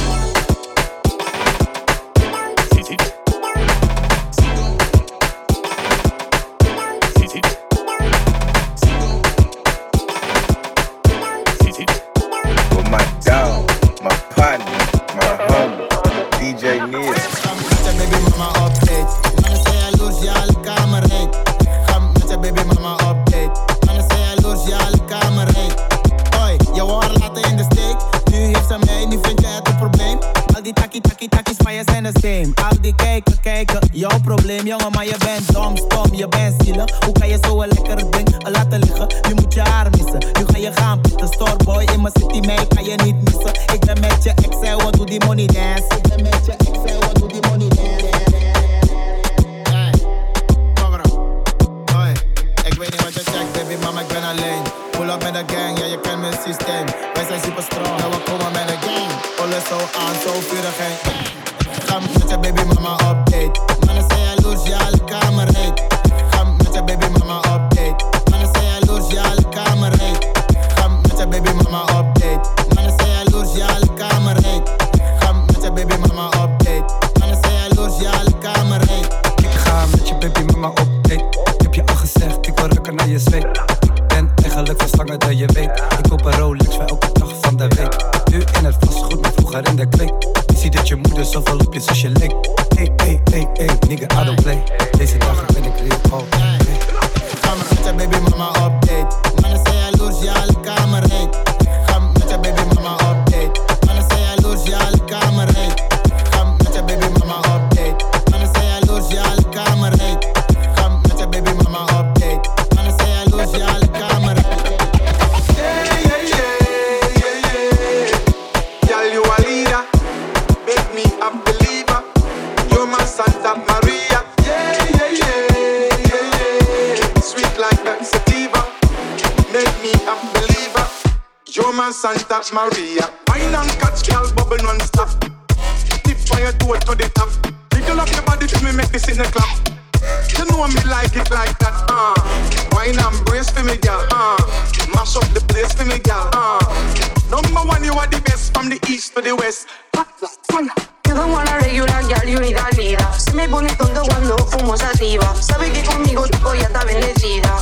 conmigo 155.84 156.28
tu 156.28 156.56
ya 156.56 156.64
está 156.64 156.84
bendecida. 156.86 157.58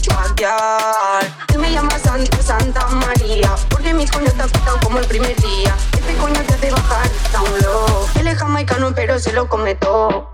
Chatear. 0.00 1.24
Él 1.52 1.58
me 1.58 1.72
llama 1.72 1.98
Santa 1.98 2.42
Santa 2.42 2.86
María. 2.88 3.54
Porque 3.68 3.92
mi 3.94 4.06
coño 4.06 4.26
está 4.26 4.44
afectado 4.44 4.78
como 4.82 4.98
el 4.98 5.06
primer 5.06 5.36
día. 5.36 5.74
Este 5.92 6.14
coño 6.16 6.40
te 6.46 6.54
hace 6.54 6.70
bajar 6.70 7.08
down 7.32 7.60
low. 7.62 8.06
Él 8.18 8.26
es 8.28 8.38
jamaicano, 8.38 8.92
pero 8.94 9.18
se 9.18 9.32
lo 9.32 9.48
come 9.48 9.74
todo. 9.74 10.30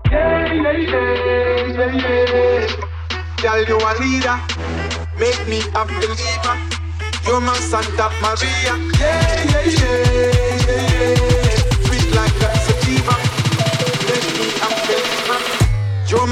Girl, 3.43 3.65
you 3.67 3.77
a 3.77 3.93
leader, 3.99 4.39
make 5.19 5.45
me 5.49 5.59
a 5.75 5.83
believer. 5.83 6.57
You're 7.25 7.41
my 7.41 7.53
Santa 7.55 8.09
Maria. 8.21 8.77
Yeah, 8.97 9.43
yeah, 9.43 9.65
yeah, 9.65 10.07
yeah, 10.65 10.87
yeah. 10.87 11.85
Sweet 11.85 12.15
like 12.15 12.41
a 12.43 12.52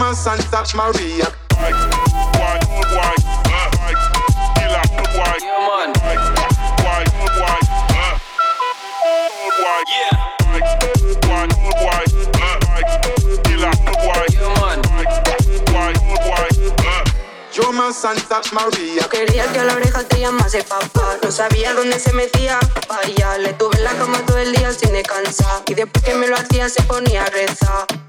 My 0.01 0.15
Santa 0.15 0.63
Maria. 0.73 1.27
Santa 17.93 18.41
Maria. 18.53 19.07
Quería 19.09 19.45
que 19.51 19.59
a 19.59 19.65
la 19.65 19.73
oreja 19.73 20.03
te 20.03 20.19
llamase 20.19 20.63
papá. 20.63 21.17
No 21.21 21.31
sabía 21.31 21.73
dónde 21.73 21.99
se 21.99 22.13
metía. 22.13 22.57
Vaya, 22.87 23.37
le 23.37 23.53
tuve 23.53 23.77
en 23.77 23.83
la 23.83 23.91
cama 23.91 24.17
todo 24.25 24.39
el 24.39 24.53
día 24.53 24.71
sin 24.71 24.93
descansar. 24.93 25.61
Y 25.67 25.75
después 25.75 26.03
que 26.03 26.15
me 26.15 26.27
lo 26.27 26.35
hacía 26.35 26.69
se 26.69 26.81
ponía 26.83 27.25
a 27.25 27.29
rezar. 27.29 28.00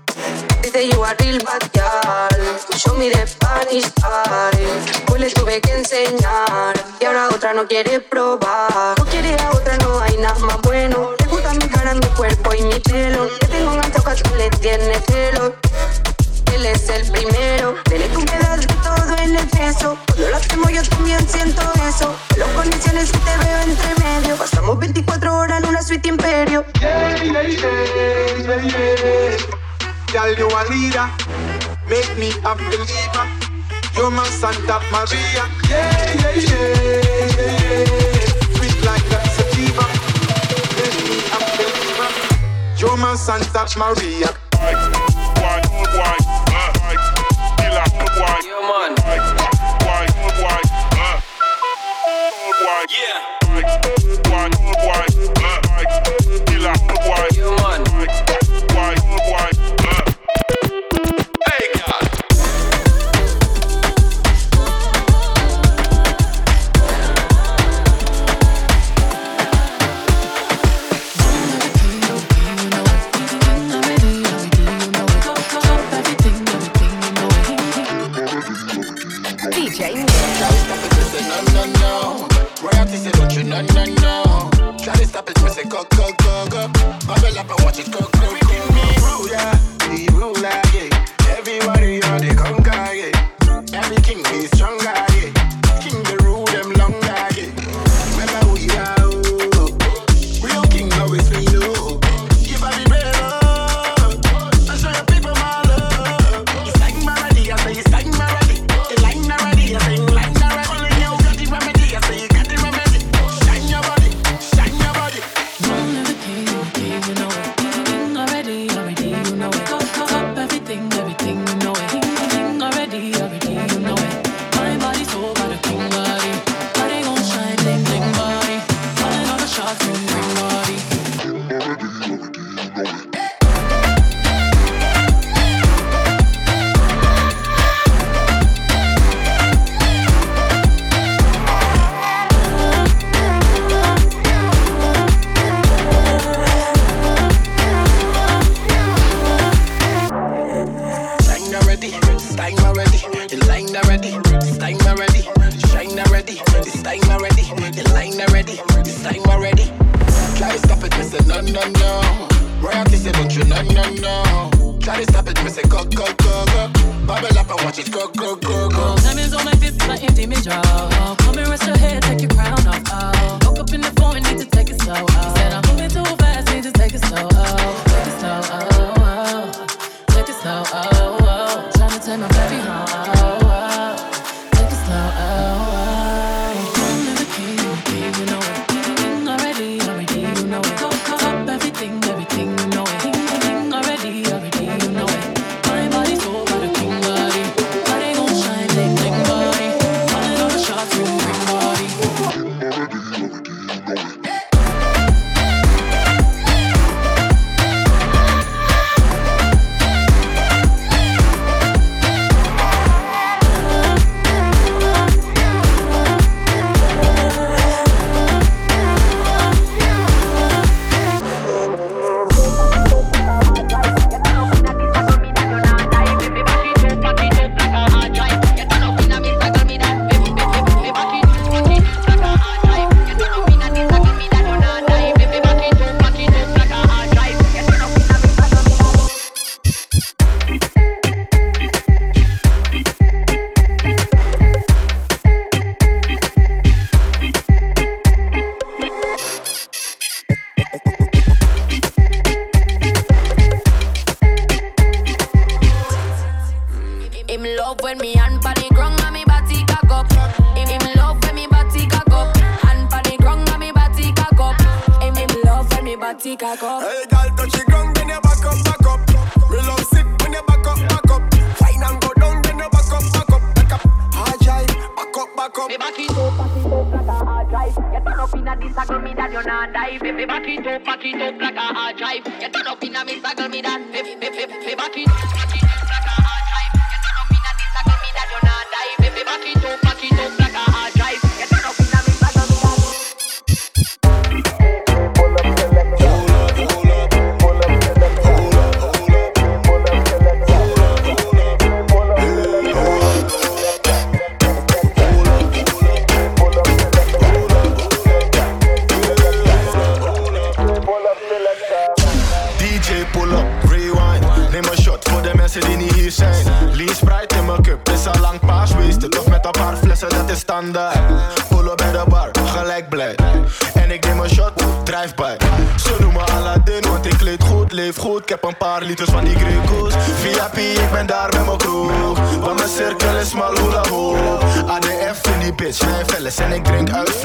Dice 0.62 0.88
you 0.88 1.02
are 1.02 1.16
real 1.20 1.38
bad 1.44 1.62
girl 1.72 2.78
Show 2.78 2.96
me 2.96 3.10
the 3.10 3.26
Spanish 3.26 3.84
style 3.84 5.04
Pues 5.06 5.20
le 5.20 5.30
tuve 5.30 5.60
que 5.60 5.72
enseñar 5.72 6.74
Y 7.00 7.04
ahora 7.04 7.28
otra 7.28 7.52
no 7.52 7.66
quiere 7.66 8.00
probar 8.00 8.98
No 8.98 9.04
quiere 9.06 9.36
a 9.40 9.50
otra, 9.50 9.76
no 9.78 10.00
hay 10.00 10.16
nada 10.18 10.38
más 10.40 10.60
bueno 10.62 11.10
Le 11.18 11.26
gusta 11.26 11.54
mi 11.54 11.68
cara, 11.68 11.94
mi 11.94 12.06
cuerpo 12.16 12.54
y 12.54 12.62
mi 12.62 12.78
pelo 12.80 13.28
Que 13.40 13.46
tengo 13.46 13.72
enganchado 13.72 14.14
que 14.14 14.36
le 14.36 14.50
tiene 14.50 14.94
celo 15.06 15.54
él 16.54 16.66
es 16.66 16.88
el 16.90 17.10
primero. 17.10 17.74
Dele 17.88 18.10
un 18.16 18.24
pedazo 18.24 18.60
de 18.60 18.66
todo 18.66 19.16
en 19.18 19.36
exceso. 19.36 19.96
Cuando 20.06 20.28
lo 20.28 20.36
hacemos 20.36 20.72
yo 20.72 20.82
también 20.82 21.28
siento 21.28 21.62
eso. 21.88 22.14
Los 22.36 22.48
conexiones 22.50 23.08
y 23.08 23.12
te 23.12 23.36
veo 23.44 23.60
entre 23.62 24.04
medio. 24.04 24.36
Pasamos 24.36 24.78
24 24.78 25.38
horas 25.38 25.62
en 25.62 25.68
una 25.70 25.82
suite 25.82 26.08
imperio. 26.08 26.64
Yeah, 26.80 27.16
yeah, 27.16 27.42
yeah. 28.36 29.61
Girl, 30.12 30.34
you 30.36 30.46
a 30.46 30.62
leader, 30.68 31.08
make 31.88 32.18
me 32.18 32.32
a 32.44 32.54
believer. 32.54 33.26
You're 33.96 34.10
my 34.10 34.26
Santa 34.26 34.78
Maria. 34.92 35.48
Yeah, 35.70 36.12
yeah, 36.20 36.36
yeah. 36.36 37.86
Sweet 38.52 38.84
like 38.84 39.10
a 39.10 39.26
sativa, 39.30 39.86
make 40.76 40.98
me 41.08 41.16
a 41.32 41.38
believer. 41.56 42.10
You're 42.76 42.98
my 42.98 43.14
Santa 43.14 43.66
Maria. 43.78 45.01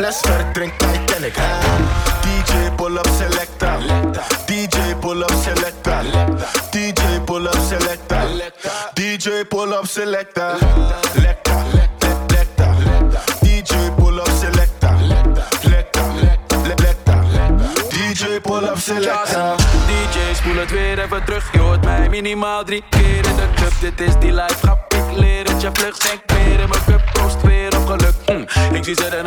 la 0.08 0.14
suerte 0.14 0.87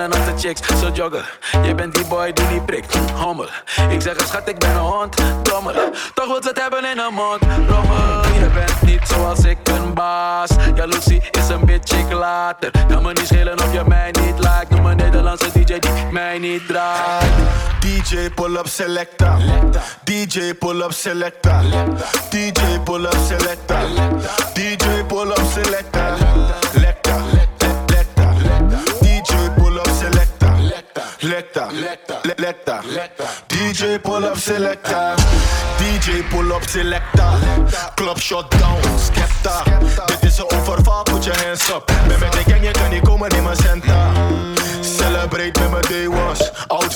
rennen 0.00 0.18
als 0.18 0.42
de 0.42 0.48
chicks. 0.48 0.60
Zo 0.80 0.90
joggen, 0.92 1.24
je 1.62 1.74
bent 1.74 1.94
die 1.94 2.04
boy 2.06 2.32
die 2.32 2.44
niet 2.46 2.66
prikt. 2.66 2.96
Hommel, 3.14 3.48
ik 3.90 4.00
zeg 4.02 4.16
schat, 4.26 4.48
ik 4.48 4.58
ben 4.58 4.70
een 4.70 4.76
hond. 4.76 5.16
Dommel, 5.42 5.74
toch 6.14 6.26
wat 6.26 6.44
ze 6.44 6.50
hebben 6.54 6.84
in 6.84 6.98
een 6.98 7.14
mond. 7.14 7.42
Rommel, 7.68 8.24
je 8.34 8.50
bent 8.54 8.82
niet 8.82 9.08
zoals 9.08 9.44
ik 9.44 9.58
een 9.64 9.94
baas. 9.94 10.50
lucy 10.74 11.20
is 11.30 11.48
een 11.48 11.64
beetje 11.64 11.96
ik 11.98 12.12
later. 12.12 12.70
Kan 12.88 13.02
me 13.02 13.12
niet 13.12 13.26
schelen 13.26 13.58
of 13.58 13.72
je 13.72 13.82
mij 13.86 14.10
niet 14.10 14.38
lijkt. 14.38 14.70
Noem 14.70 14.86
een 14.86 14.96
Nederlandse 14.96 15.50
DJ 15.52 15.78
die 15.78 15.90
mij 16.10 16.38
niet 16.38 16.66
draait. 16.66 17.32
DJ 17.80 18.30
pull-up 18.34 18.66
selecta. 18.66 19.38
DJ 20.04 20.54
pull-up 20.54 20.92
selecta. 20.92 21.60
DJ 22.30 22.78
pull-up 22.84 23.16
selecta. 23.26 23.80
DJ 24.54 24.99
selector. 32.40 32.80
DJ 33.48 33.98
pull 34.02 34.24
up 34.24 34.36
selector. 34.36 35.14
DJ 35.78 36.22
pull 36.30 36.52
up 36.52 36.62
selector. 36.64 37.30
Club 37.96 38.18
shut 38.18 38.50
down, 38.50 38.80
skepta. 38.98 39.62
Dit 40.06 40.22
is 40.22 40.38
een 40.38 40.50
onvervaal, 40.50 41.02
put 41.02 41.24
your 41.24 41.44
hands 41.44 41.68
up. 41.68 41.92
Ben 42.08 42.18
met 42.18 42.32
de 42.32 42.42
gang, 42.46 42.62
je 42.62 42.70
kan 42.70 42.90
niet 42.90 43.02
komen 43.02 43.28
in 43.30 43.42
mijn 43.42 43.56
center. 43.56 44.06
Celebrate 44.80 45.60
met 45.60 45.70
mijn 45.70 45.82
day 45.82 46.08
was. 46.08 46.49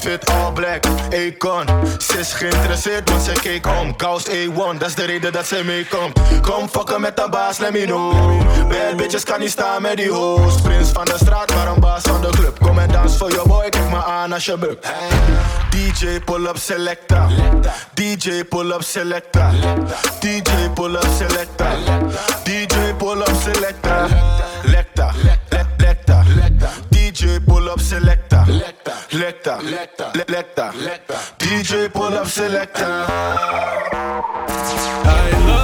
Outfit 0.05 0.31
all 0.31 0.53
black, 0.53 0.85
Akon. 1.13 1.67
Ze 1.99 2.19
is 2.19 2.33
geïnteresseerd, 2.33 3.11
want 3.11 3.23
ze 3.23 3.33
keek 3.33 3.67
om. 3.67 3.97
Kous 3.97 4.29
A1, 4.29 4.79
dat 4.79 4.89
is 4.89 4.95
de 4.95 5.05
reden 5.05 5.33
dat 5.33 5.47
ze 5.47 5.63
meekomt. 5.65 6.19
Kom 6.41 6.69
fucken 6.69 7.01
met 7.01 7.17
de 7.17 7.27
baas, 7.31 7.59
let 7.59 7.73
me 7.73 7.85
know. 7.85 8.13
Bad 8.69 8.97
bitches 8.97 9.25
kan 9.25 9.41
niet 9.41 9.51
staan 9.51 9.83
met 9.83 9.97
die 9.97 10.09
host. 10.09 10.63
Prins 10.63 10.89
van 10.89 11.05
de 11.05 11.15
straat, 11.17 11.55
maar 11.55 11.67
een 11.67 11.81
baas 11.81 12.03
van 12.03 12.21
de 12.21 12.29
club. 12.29 12.59
Kom 12.61 12.79
en 12.79 12.89
dans 12.89 13.17
voor 13.17 13.31
je 13.31 13.43
boy, 13.47 13.69
kijk 13.69 13.91
maar 13.91 14.05
aan 14.05 14.33
als 14.33 14.45
je 14.45 14.59
bukt. 14.59 14.87
DJ 15.71 16.21
pull-up 16.25 16.57
selecta. 16.57 17.29
DJ 17.95 18.45
pull-up 18.45 18.83
selecta. 18.83 19.51
DJ 20.21 20.69
pull-up 20.75 21.07
selecta. 21.19 21.71
DJ 22.43 22.95
pull-up 22.99 23.33
selecta. 23.43 24.24
DJ 27.15 27.39
pull 27.47 27.69
up 27.71 27.79
selector. 27.81 28.45
Lector. 28.49 28.93
Lector. 29.13 29.63
Lector. 29.63 30.11
Lector. 30.29 30.73
Lector. 30.75 31.15
DJ 31.39 31.89
pull 31.93 32.13
up 32.13 32.27
selector. 32.27 33.07
I 35.07 35.31
love 35.47 35.64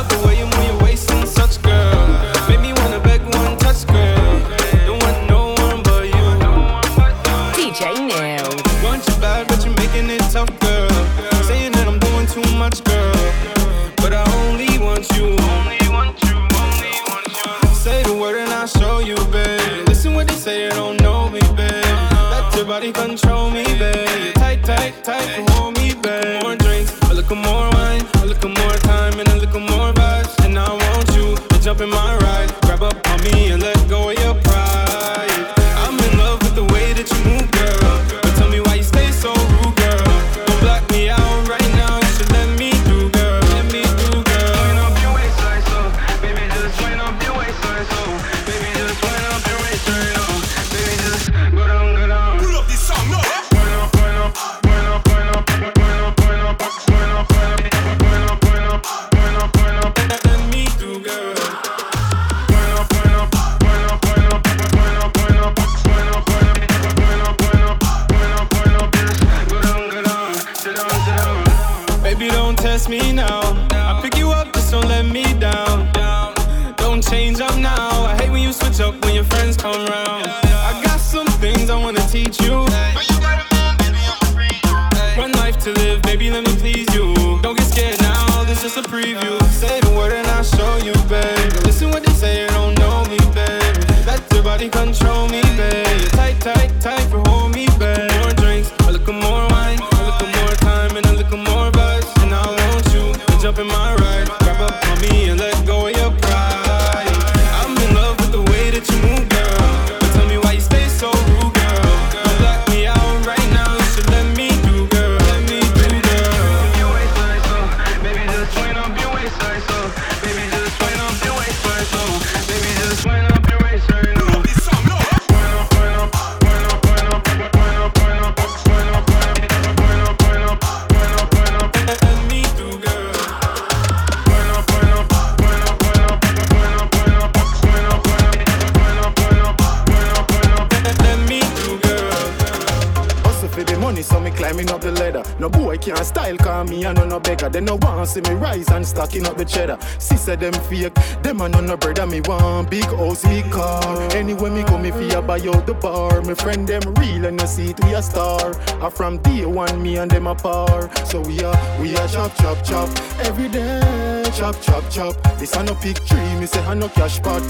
and 149.20 149.28
up 149.28 149.36
the 149.36 149.44
cheddar. 149.44 149.78
Sister 149.98 150.36
them 150.36 150.52
fake, 150.68 150.94
them 151.22 151.40
a 151.40 151.48
no 151.48 151.76
brother. 151.76 152.06
Me 152.06 152.20
want 152.22 152.70
big 152.70 152.88
big 153.24 153.50
car. 153.52 154.00
Anyway 154.14 154.50
me 154.50 154.62
go 154.64 154.78
me 154.78 154.90
fear 154.90 155.22
buy 155.22 155.40
out 155.52 155.66
the 155.66 155.74
bar. 155.74 156.20
Me 156.22 156.34
friend 156.34 156.66
them 156.66 156.82
real 156.94 157.26
and 157.26 157.40
I 157.40 157.44
see 157.44 157.74
we 157.82 157.94
a 157.94 158.02
star. 158.02 158.54
I 158.82 158.90
from 158.90 159.18
day 159.18 159.44
one 159.44 159.82
me 159.82 159.98
and 159.98 160.10
them 160.10 160.26
a 160.26 160.34
par. 160.34 160.90
So 161.04 161.20
we 161.20 161.42
are 161.44 161.58
we 161.80 161.94
are 161.96 162.08
chop 162.08 162.34
chop 162.36 162.64
chop 162.64 162.88
every 163.20 163.48
day. 163.48 164.24
Chop 164.34 164.60
chop 164.62 164.84
chop. 164.90 165.14
This 165.38 165.54
a 165.54 165.62
no 165.62 165.74
pick 165.74 165.96
tree. 166.06 166.34
Me 166.40 166.46
say 166.46 166.64
I 166.64 166.74
no 166.74 166.88
cash 166.88 167.20
pot. 167.22 167.42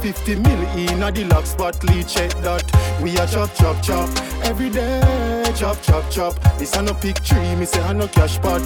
50 0.00 0.36
mil 0.36 0.60
in 0.76 1.02
a 1.02 1.10
deluxe 1.10 1.50
spot. 1.50 1.82
Lead 1.84 2.06
check 2.06 2.30
that. 2.42 2.64
We 3.02 3.18
are 3.18 3.26
chop 3.26 3.52
chop 3.54 3.82
chop 3.82 4.08
every 4.44 4.70
day. 4.70 5.52
Chop 5.56 5.80
chop 5.82 6.08
chop. 6.10 6.34
This 6.58 6.74
a 6.76 6.82
no 6.82 6.94
pick 6.94 7.22
tree. 7.22 7.54
Me 7.56 7.64
say 7.64 7.82
I 7.82 7.92
no 7.92 8.06
cash 8.06 8.40
pot. 8.40 8.62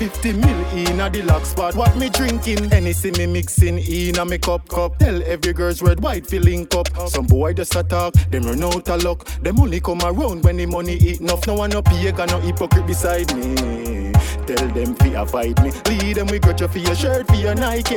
50 0.00 0.32
mil 0.32 0.66
in 0.72 0.98
a 0.98 1.10
deluxe 1.10 1.48
spot. 1.50 1.74
What 1.76 1.94
me 1.94 2.08
drinking? 2.08 2.72
Anything 2.72 3.12
me 3.18 3.26
mixing 3.26 3.76
in 3.76 4.18
a 4.18 4.24
me 4.24 4.38
cup 4.38 4.66
cup. 4.66 4.96
Tell 4.96 5.22
every 5.24 5.52
girl's 5.52 5.82
red 5.82 6.00
white 6.00 6.26
filling 6.26 6.64
cup. 6.68 6.88
Some 7.06 7.26
boy 7.26 7.52
just 7.52 7.76
a 7.76 7.82
talk. 7.82 8.14
Them 8.30 8.44
run 8.44 8.64
out 8.64 8.88
of 8.88 9.04
luck. 9.04 9.26
Them 9.42 9.60
only 9.60 9.78
come 9.78 10.00
around 10.00 10.42
when 10.42 10.56
the 10.56 10.64
money 10.64 10.94
eat 10.94 11.20
enough. 11.20 11.46
No 11.46 11.52
one 11.52 11.68
no 11.68 11.82
pagan, 11.82 12.30
no 12.30 12.40
hypocrite 12.40 12.86
beside 12.86 13.36
me. 13.36 14.14
Tell 14.46 14.68
them 14.68 14.94
fi 14.94 15.22
fight 15.26 15.62
me. 15.62 15.70
Lead 15.84 16.16
them 16.16 16.28
with 16.28 16.40
got 16.40 16.58
you 16.60 16.68
for 16.68 16.78
your 16.78 16.94
shirt, 16.94 17.26
for 17.26 17.34
your 17.34 17.54
Nike. 17.54 17.96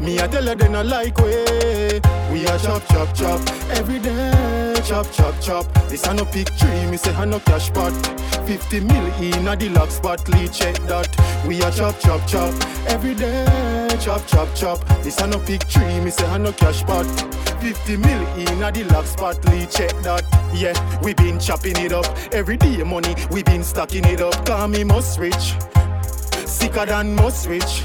Me 0.00 0.18
I 0.18 0.26
tell 0.26 0.46
her 0.46 0.54
they 0.54 0.70
not 0.70 0.86
like 0.86 1.18
way. 1.18 2.00
We 2.32 2.46
are 2.46 2.58
chop 2.58 2.82
chop 2.88 3.14
chop 3.14 3.40
every 3.72 3.98
day. 3.98 4.53
Chop 4.84 5.10
chop 5.12 5.40
chop. 5.40 5.88
This 5.88 6.06
a 6.06 6.14
no 6.14 6.24
pick 6.24 6.54
tree. 6.56 6.86
Me 6.90 6.96
say 6.96 7.14
I 7.14 7.24
no 7.24 7.40
cash 7.40 7.72
pot. 7.72 7.92
50 8.46 8.80
mil 8.80 9.06
in 9.22 9.48
a 9.48 9.56
deluxe 9.56 9.94
spot. 9.94 10.28
Lead 10.28 10.52
check 10.52 10.76
that. 10.86 11.08
We 11.46 11.62
are 11.62 11.70
chop 11.70 11.98
chop 12.00 12.26
chop 12.26 12.54
every 12.86 13.14
day. 13.14 13.88
Chop 14.00 14.26
chop 14.26 14.48
chop. 14.54 14.78
This 15.02 15.18
a 15.20 15.26
no 15.26 15.38
pick 15.38 15.66
tree. 15.68 16.00
Me 16.00 16.10
say 16.10 16.26
I 16.26 16.38
no 16.38 16.52
cash 16.52 16.84
pot. 16.84 17.06
50 17.64 17.96
mil 17.96 18.26
in 18.36 18.62
a 18.62 18.70
deluxe 18.70 19.12
spot, 19.12 19.42
Lee, 19.46 19.64
check 19.64 19.90
that. 20.02 20.22
Yeah, 20.52 20.74
we 21.02 21.14
been 21.14 21.40
chopping 21.40 21.76
it 21.78 21.94
up. 21.94 22.04
Every 22.30 22.58
day 22.58 22.82
money, 22.82 23.16
we 23.30 23.42
been 23.42 23.64
stacking 23.64 24.04
it 24.04 24.20
up. 24.20 24.44
Call 24.44 24.68
me 24.68 24.84
most 24.84 25.18
rich. 25.18 25.54
Sicker 26.44 26.84
than 26.84 27.16
most 27.16 27.46
rich. 27.46 27.82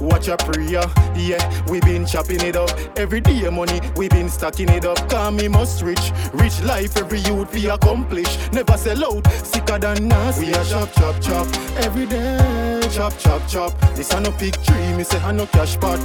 Watch 0.00 0.26
your 0.26 0.36
prayer, 0.38 0.84
yeah, 1.14 1.64
we 1.70 1.80
been 1.80 2.04
chopping 2.04 2.40
it 2.40 2.56
up. 2.56 2.70
Every 2.96 3.20
day 3.20 3.48
money, 3.50 3.80
we 3.96 4.08
been 4.08 4.28
stacking 4.28 4.68
it 4.68 4.84
up. 4.84 5.08
Call 5.08 5.30
me 5.30 5.48
most 5.48 5.82
rich, 5.82 6.12
rich 6.32 6.60
life 6.62 6.96
every 6.96 7.20
youth 7.20 7.52
we 7.54 7.68
accomplish. 7.68 8.38
Never 8.52 8.76
sell 8.76 9.04
out, 9.04 9.26
sicker 9.32 9.78
than 9.78 10.10
us. 10.12 10.38
We 10.38 10.52
are 10.54 10.64
chop 10.64 10.92
chop 10.92 11.20
chop 11.20 11.46
every 11.78 12.06
day, 12.06 12.80
chop 12.92 13.16
chop 13.18 13.46
chop. 13.48 13.72
This 13.94 14.12
a 14.12 14.20
no 14.20 14.32
pick 14.32 14.60
tree, 14.62 14.92
me 14.96 15.04
say 15.04 15.18
I 15.18 15.32
no 15.32 15.46
cash 15.46 15.78
pot. 15.78 16.00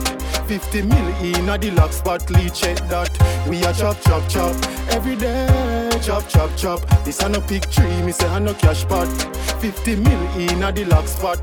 50 0.47 0.81
mil 0.83 1.07
in 1.23 1.49
a 1.49 1.57
deluxe 1.57 1.97
spot, 1.97 2.29
Lee 2.29 2.49
check 2.49 2.77
that. 2.89 3.09
We 3.47 3.63
are 3.63 3.73
chop 3.73 3.99
chop 4.01 4.27
chop 4.29 4.55
every 4.89 5.15
day, 5.15 5.89
chop 6.03 6.27
chop 6.27 6.49
chop. 6.55 6.79
This 7.03 7.21
a 7.21 7.29
no 7.29 7.41
pick 7.41 7.69
tree, 7.69 8.01
me 8.03 8.11
say 8.11 8.27
I 8.27 8.39
no 8.39 8.53
cash 8.53 8.85
pot. 8.87 9.07
50 9.61 9.95
mil 9.95 10.21
in 10.37 10.63
a 10.63 10.71
deluxe 10.71 11.11
spot. 11.11 11.39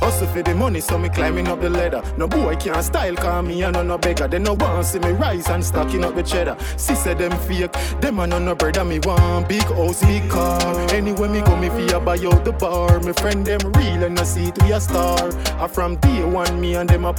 Hustle 0.00 0.26
for 0.28 0.42
the 0.42 0.54
money, 0.54 0.80
so 0.80 0.96
me 0.98 1.08
climbing 1.08 1.48
up 1.48 1.60
the 1.60 1.70
ladder. 1.70 2.02
No 2.16 2.26
boy 2.26 2.56
can't 2.56 2.84
style, 2.84 3.16
call 3.16 3.42
me 3.42 3.62
and 3.62 3.74
no 3.74 3.82
no 3.82 3.98
beggar. 3.98 4.28
They 4.28 4.38
no 4.38 4.54
want 4.54 4.86
see 4.86 4.98
me 4.98 5.10
rise 5.10 5.48
and 5.48 5.64
stacking 5.64 6.04
up 6.04 6.14
the 6.14 6.22
cheddar. 6.22 6.56
Sister 6.76 7.14
them 7.14 7.36
fake, 7.40 7.72
them 8.00 8.18
a 8.20 8.26
no 8.26 8.54
brother. 8.54 8.84
Me 8.84 9.00
want 9.00 9.48
big 9.48 9.62
house, 9.64 10.00
big 10.02 10.28
car. 10.30 10.60
Anyway 10.90 11.28
me 11.28 11.40
go, 11.40 11.56
me 11.56 11.68
fear 11.68 12.00
buy 12.00 12.18
out 12.18 12.44
the 12.44 12.52
bar. 12.52 13.00
Me 13.00 13.12
friend 13.12 13.44
them 13.44 13.60
real 13.72 14.04
and 14.04 14.18
I 14.18 14.24
see 14.24 14.52
we 14.62 14.72
a 14.72 14.80
star. 14.80 15.30
I 15.60 15.66
from 15.66 15.96
day 15.96 16.24
one, 16.24 16.60
me 16.60 16.76
and 16.76 16.88
them 16.88 17.04
a. 17.04 17.14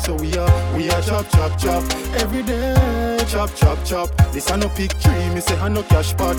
So 0.00 0.14
we 0.14 0.36
are, 0.36 0.76
we 0.76 0.90
are 0.90 1.02
chop 1.02 1.28
chop 1.30 1.58
chop 1.58 1.82
every 2.22 2.42
day. 2.42 3.18
Chop 3.28 3.54
chop 3.54 3.78
chop. 3.84 4.08
This 4.32 4.50
a 4.50 4.56
no 4.56 4.68
pick 4.68 4.92
tree, 5.00 5.28
me 5.34 5.40
say 5.40 5.58
I 5.58 5.68
no 5.68 5.82
cash 5.82 6.16
pot. 6.16 6.36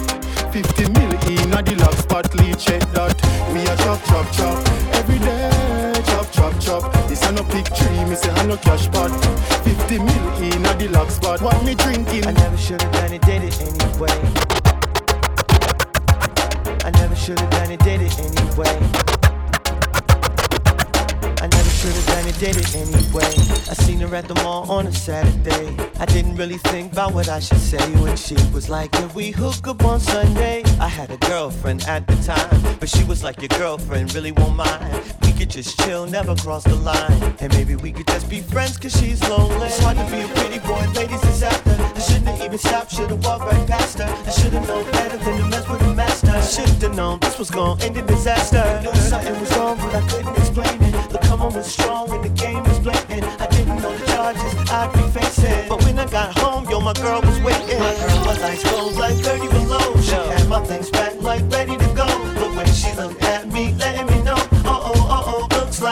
50 0.51 0.89
mil 0.91 1.11
in 1.29 1.53
a 1.53 1.61
deluxe 1.61 1.99
spot, 1.99 2.33
Lee 2.35 2.53
check 2.53 2.81
that. 2.93 3.15
We 3.51 3.59
are 3.67 3.77
chop 3.77 4.01
chop 4.05 4.31
chop 4.31 4.67
every 4.95 5.19
day. 5.19 5.44
A 7.25 7.31
no 7.31 7.43
pick 7.43 7.69
me 8.07 8.15
say 8.15 8.29
I 8.29 8.45
no 8.45 8.55
cash 8.57 8.87
pot. 8.91 9.09
50 9.63 9.97
mil 9.97 10.25
in 10.43 10.65
a 10.65 11.09
spot. 11.09 11.41
What 11.41 11.63
me 11.65 11.73
drinking? 11.73 12.27
I 12.27 12.31
never 12.33 12.57
should've 12.57 12.91
done 12.91 13.13
it, 13.13 13.21
did 13.23 13.43
it 13.43 13.59
anyway. 13.61 14.15
I 16.85 16.91
never 16.91 17.15
should've 17.15 17.49
done 17.49 17.71
it, 17.71 17.79
did 17.79 18.01
it 18.01 18.19
anyway. 18.19 18.77
I 21.41 21.47
never 21.47 21.69
should've 21.69 22.05
done 22.07 22.27
it, 22.27 22.37
did 22.37 22.57
it 22.57 22.75
anyway. 22.75 23.33
I 23.69 23.73
seen 23.73 23.99
her 24.01 24.15
at 24.15 24.27
the 24.27 24.35
mall 24.35 24.69
on 24.69 24.85
a 24.85 24.93
Saturday. 24.93 25.75
I 25.99 26.05
didn't 26.05 26.35
really 26.35 26.57
think 26.57 26.91
about 26.91 27.13
what 27.13 27.27
I 27.27 27.39
should 27.39 27.57
say 27.57 27.83
when 28.03 28.15
she 28.17 28.35
was 28.53 28.69
like, 28.69 28.91
Can 28.91 29.11
we 29.13 29.31
hook 29.31 29.67
up 29.67 29.83
on 29.83 29.99
Sunday? 29.99 30.63
I 30.79 30.87
had 30.87 31.09
a 31.09 31.17
girlfriend 31.17 31.85
at 31.87 32.05
the 32.05 32.15
time, 32.17 32.77
but 32.79 32.89
she 32.89 33.03
was 33.05 33.23
like, 33.23 33.41
Your 33.41 33.57
girlfriend 33.59 34.13
really 34.13 34.31
won't 34.31 34.55
mind. 34.55 35.15
Could 35.37 35.49
just 35.49 35.77
chill, 35.81 36.05
never 36.05 36.33
cross 36.33 36.63
the 36.63 36.75
line. 36.75 37.35
And 37.41 37.53
maybe 37.55 37.75
we 37.75 37.91
could 37.91 38.07
just 38.07 38.29
be 38.29 38.39
friends, 38.39 38.77
cause 38.77 38.97
she's 38.97 39.21
lonely. 39.27 39.67
It's 39.67 39.79
hard 39.79 39.97
to 39.97 40.05
be 40.05 40.21
a 40.21 40.27
pretty 40.29 40.59
boy, 40.59 40.79
ladies 40.95 41.21
is 41.25 41.43
after. 41.43 41.71
I 41.71 41.99
shouldn't 41.99 42.27
have 42.27 42.41
even 42.41 42.57
stopped, 42.57 42.91
should've 42.91 43.21
walked 43.21 43.51
right 43.51 43.67
past 43.67 43.99
her. 43.99 44.05
I 44.05 44.31
should've 44.31 44.65
known 44.65 44.89
better 44.91 45.17
than 45.17 45.37
to 45.39 45.45
mess 45.47 45.67
with 45.67 45.81
a 45.81 45.93
master. 45.93 46.31
I 46.31 46.39
should've 46.39 46.95
known 46.95 47.19
this 47.19 47.37
was 47.37 47.51
gonna 47.51 47.83
end 47.83 47.97
in 47.97 48.05
disaster. 48.05 48.63
Knew 48.81 48.95
something 48.95 49.37
was 49.37 49.51
wrong, 49.57 49.77
but 49.77 49.93
I 49.93 50.07
couldn't 50.07 50.37
explain 50.37 50.81
it. 50.81 51.09
The 51.09 51.17
come 51.17 51.41
on 51.41 51.53
was 51.53 51.67
strong 51.67 52.09
and 52.11 52.23
the 52.23 52.29
game 52.29 52.63
was 52.63 52.79
blatant. 52.79 53.25
I 53.41 53.47
didn't 53.47 53.81
know 53.81 53.93
the 53.93 54.05
charges 54.07 54.53
I'd 54.71 54.93
be 54.93 55.03
facing. 55.19 55.67
But 55.67 55.83
when 55.83 55.99
I 55.99 56.05
got 56.05 56.37
home, 56.39 56.63
yo, 56.69 56.79
my 56.79 56.93
girl 56.93 57.21
was 57.21 57.37
waiting. 57.41 57.79
My 57.79 57.93
girl 57.99 58.25
was 58.25 58.41
ice 58.41 58.63
cold, 58.63 58.95
like 58.95 59.15
30 59.15 59.49
below. 59.49 59.99
She 59.99 60.15
had 60.15 60.47
my 60.47 60.63
things 60.63 60.89
packed, 60.89 61.21
like 61.21 61.43
ready 61.51 61.75
to 61.75 61.87
go. 61.93 62.07
But 62.39 62.55
when 62.55 62.67
she 62.67 62.89
looked 62.95 63.21
at 63.23 63.51
me, 63.51 63.73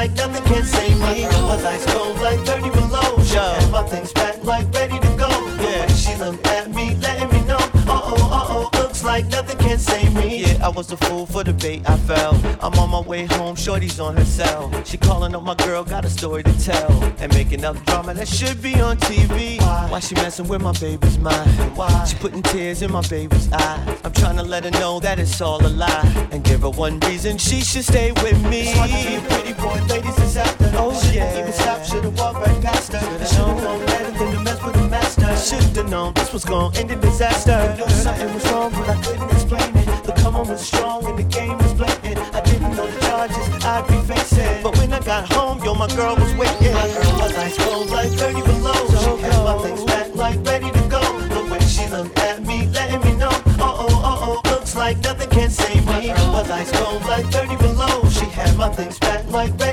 like 0.04 0.16
nothing 0.18 0.43
can 0.43 0.64
save 0.66 0.99
me. 0.99 1.24
Was 1.47 1.64
ice 1.64 1.86
cold, 1.93 2.20
like 2.20 2.39
30 2.39 2.70
below. 2.72 3.24
She 3.24 3.36
had 3.36 3.72
my 3.72 3.84
things 3.84 4.12
packed, 4.12 4.43
like 4.43 4.68
ready 4.74 4.99
to 4.99 5.12
go. 5.16 5.30
When 5.64 5.88
she 5.89 6.14
looked 6.16 6.45
at 6.47 6.70
me, 6.72 6.95
letting 6.95 7.30
me 7.30 7.41
know, 7.47 7.64
uh 7.88 8.01
oh, 8.12 8.30
uh 8.39 8.54
oh, 8.54 8.70
looks 8.80 9.04
like 9.04 9.26
nothing 9.28 9.58
can 9.60 9.78
save 9.78 10.14
me. 10.14 10.41
Yeah, 10.41 10.68
I 10.68 10.70
was 10.70 10.91
a 10.91 10.97
fool 10.97 11.26
for 11.26 11.43
the 11.43 11.54
bait, 11.54 11.84
I 11.89 11.95
fell. 12.10 12.36
I'm 12.62 12.74
on 12.80 12.89
my 12.89 12.93
way 13.14 13.26
home, 13.38 13.55
shorty's 13.55 13.99
on 13.99 14.18
her 14.18 14.26
cell. 14.26 14.72
She 14.86 14.97
calling 14.97 15.36
up 15.36 15.43
my 15.43 15.53
girl, 15.53 15.84
got 15.84 16.03
a 16.03 16.09
story 16.09 16.41
to 16.41 16.55
tell. 16.59 16.91
And 17.20 17.32
making 17.34 17.64
up 17.64 17.76
drama 17.86 18.11
that 18.16 18.28
should 18.28 18.59
be 18.59 18.74
on 18.82 18.97
TV. 18.97 19.59
Why 19.61 19.88
why 19.91 19.99
she 19.99 20.16
messing 20.16 20.47
with 20.47 20.64
my 20.64 20.72
baby's 20.86 21.20
mind? 21.20 21.51
Why 21.78 21.89
she 22.05 22.16
putting 22.16 22.41
tears 22.41 22.82
in 22.82 22.91
my 22.91 23.05
baby's 23.07 23.51
eyes? 23.51 24.01
I'm 24.03 24.14
trying 24.14 24.38
to 24.38 24.43
let 24.53 24.64
her 24.64 24.72
know 24.82 24.99
that 25.01 25.20
it's 25.20 25.39
all 25.41 25.64
a 25.64 25.72
lie. 25.84 26.28
And 26.32 26.43
give 26.43 26.61
her 26.61 26.72
one 26.72 26.99
reason 27.01 27.38
she 27.38 27.61
should 27.61 27.86
stay 27.86 28.11
with 28.24 28.39
me. 28.51 28.61
It's 28.61 28.78
hard 28.78 28.89
to 28.89 29.09
be 29.09 29.16
a 29.16 29.22
pretty 29.30 29.53
boy, 29.61 29.78
ladies 29.93 30.18
is 30.18 30.38
after. 30.38 30.72
Oh 30.74 30.99
yeah. 31.14 31.39
Even 31.39 31.53
stop, 31.53 31.86
should've 31.86 32.18
walked 32.18 32.39
right 32.47 32.61
past 32.64 32.93
her. 32.93 32.97
I 32.97 33.26
should've 33.26 33.64
known 33.64 33.86
better 33.86 34.11
than 34.18 34.32
to 34.34 34.39
mess 34.39 34.64
with 34.64 34.74
the 34.74 34.88
master. 34.89 35.26
I 35.26 35.36
should've 35.36 35.89
known 35.89 36.14
this 36.16 36.34
was 36.34 36.45
gonna 36.45 36.76
end 36.80 36.89
in 36.89 36.99
disaster. 36.99 37.76
Knew 37.78 37.89
something 37.89 38.34
was 38.34 38.45
wrong, 38.51 38.72
but 38.72 38.89
I 38.89 38.97
couldn't 39.03 39.30
explain 39.30 39.78
it. 39.78 40.03
The 40.03 40.14
come 40.14 40.36
on 40.36 40.47
was 40.47 40.66
strong 40.66 41.05
and 41.05 41.20
the 41.20 41.24
game 41.24 41.59
was 41.59 41.74
blatant. 41.76 42.23
I 42.64 42.70
didn't 42.70 42.78
know 42.78 42.88
the 42.88 42.99
charges 43.01 43.66
I'd 43.66 43.88
be 43.88 44.14
facing. 44.14 44.64
But 44.64 44.78
when 44.78 44.93
I 44.93 44.99
got 44.99 45.32
home, 45.34 45.61
yo, 45.64 45.74
my 45.76 45.88
girl 45.95 46.16
was 46.16 46.34
waiting. 46.36 46.74
My 46.74 46.88
girl 46.88 47.20
was 47.20 47.36
ice 47.36 47.57
cold, 47.57 47.89
like 47.89 48.11
30 48.11 48.41
below. 48.41 48.74
So 48.88 49.18
She 49.18 49.24
had 49.24 49.43
my 49.43 49.57
things 49.64 49.84
packed, 49.84 50.16
like 50.16 50.45
ready 50.45 50.72
to 50.72 50.82
go. 50.88 51.01
The 51.28 51.51
way 51.51 51.59
she 51.59 51.88
looked 51.89 52.18
at 52.20 52.41
me, 52.41 52.68
letting 52.68 53.01
me 53.01 53.18
know, 53.18 53.30
uh 53.30 53.84
oh, 53.84 54.01
uh 54.03 54.26
oh, 54.28 54.41
looks 54.49 54.76
like 54.76 54.97
nothing 54.99 55.30
can 55.30 55.49
save 55.49 55.86
me. 55.86 56.07
My 56.07 56.16
girl 56.16 56.34
Was 56.34 56.49
ice 56.49 56.72
cold, 56.72 57.03
like 57.03 57.26
30 57.26 57.57
below. 57.57 58.09
She 58.09 58.26
had 58.26 58.55
my 58.55 58.70
things 58.70 58.97
packed, 58.97 59.30
like 59.30 59.51
ready 59.59 59.73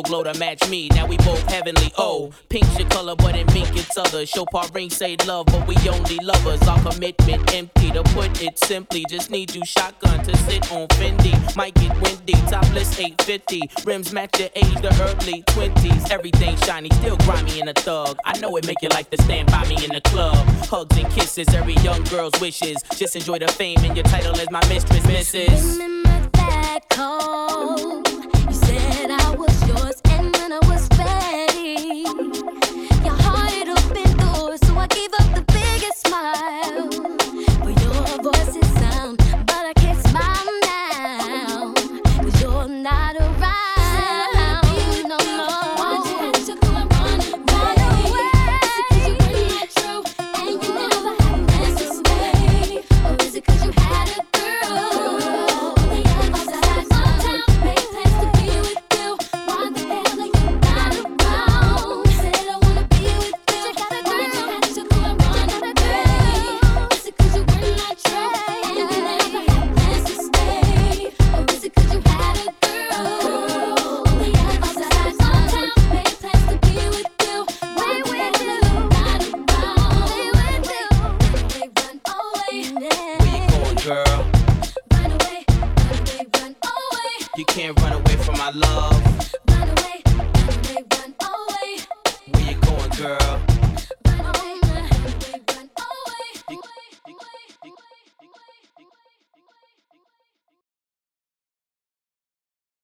angel 0.00 0.22
glow 0.22 0.32
to 0.32 0.38
match 0.38 0.68
me. 0.68 0.88
Now 0.88 1.06
we 1.06 1.16
both 1.18 1.42
heavenly. 1.48 1.92
Oh, 1.98 2.30
pink's 2.48 2.78
your 2.78 2.88
color, 2.88 3.16
but 3.16 3.36
it 3.36 3.52
mink 3.52 3.76
its 3.76 3.96
other. 3.96 4.26
Chopard 4.26 4.74
ring 4.74 4.90
say 4.90 5.16
love, 5.26 5.46
but 5.46 5.66
we 5.66 5.76
only 5.88 6.16
lovers. 6.22 6.62
Our 6.68 6.92
commitment 6.92 7.54
empty. 7.54 7.90
To 7.90 8.02
put 8.14 8.40
it 8.40 8.58
simply, 8.58 9.04
just 9.08 9.30
need 9.30 9.54
you 9.54 9.64
shotgun 9.64 10.22
to 10.24 10.36
sit 10.36 10.70
on 10.72 10.86
Fendi. 10.88 11.34
Might 11.56 11.74
get 11.74 11.92
windy. 12.00 12.34
Topless 12.48 12.98
850. 12.98 13.62
Rims 13.84 14.12
match 14.12 14.38
your 14.38 14.48
age, 14.54 14.80
the 14.80 14.92
early 15.02 15.42
20s. 15.42 16.10
Everything 16.10 16.56
shiny, 16.58 16.88
still 16.90 17.16
grimy 17.18 17.60
and 17.60 17.70
a 17.70 17.74
thug. 17.74 18.16
I 18.24 18.38
know 18.38 18.56
it 18.56 18.66
make 18.66 18.80
you 18.82 18.88
like 18.90 19.10
to 19.10 19.22
stand 19.22 19.50
by 19.50 19.66
me 19.68 19.84
in 19.84 19.90
the 19.90 20.00
club. 20.02 20.36
Hugs 20.70 20.96
and 20.96 21.10
kisses, 21.10 21.48
every 21.48 21.74
young 21.76 22.04
girl's 22.04 22.38
wishes. 22.40 22.76
Just 22.96 23.16
enjoy 23.16 23.38
the 23.40 23.48
fame 23.48 23.78
and 23.80 23.96
your 23.96 24.04
title 24.04 24.38
as 24.38 24.50
my 24.50 24.64
mistress, 24.68 25.04
Mrs. 25.06 25.78
my 26.04 26.30
that 26.32 26.88
call. 26.88 28.09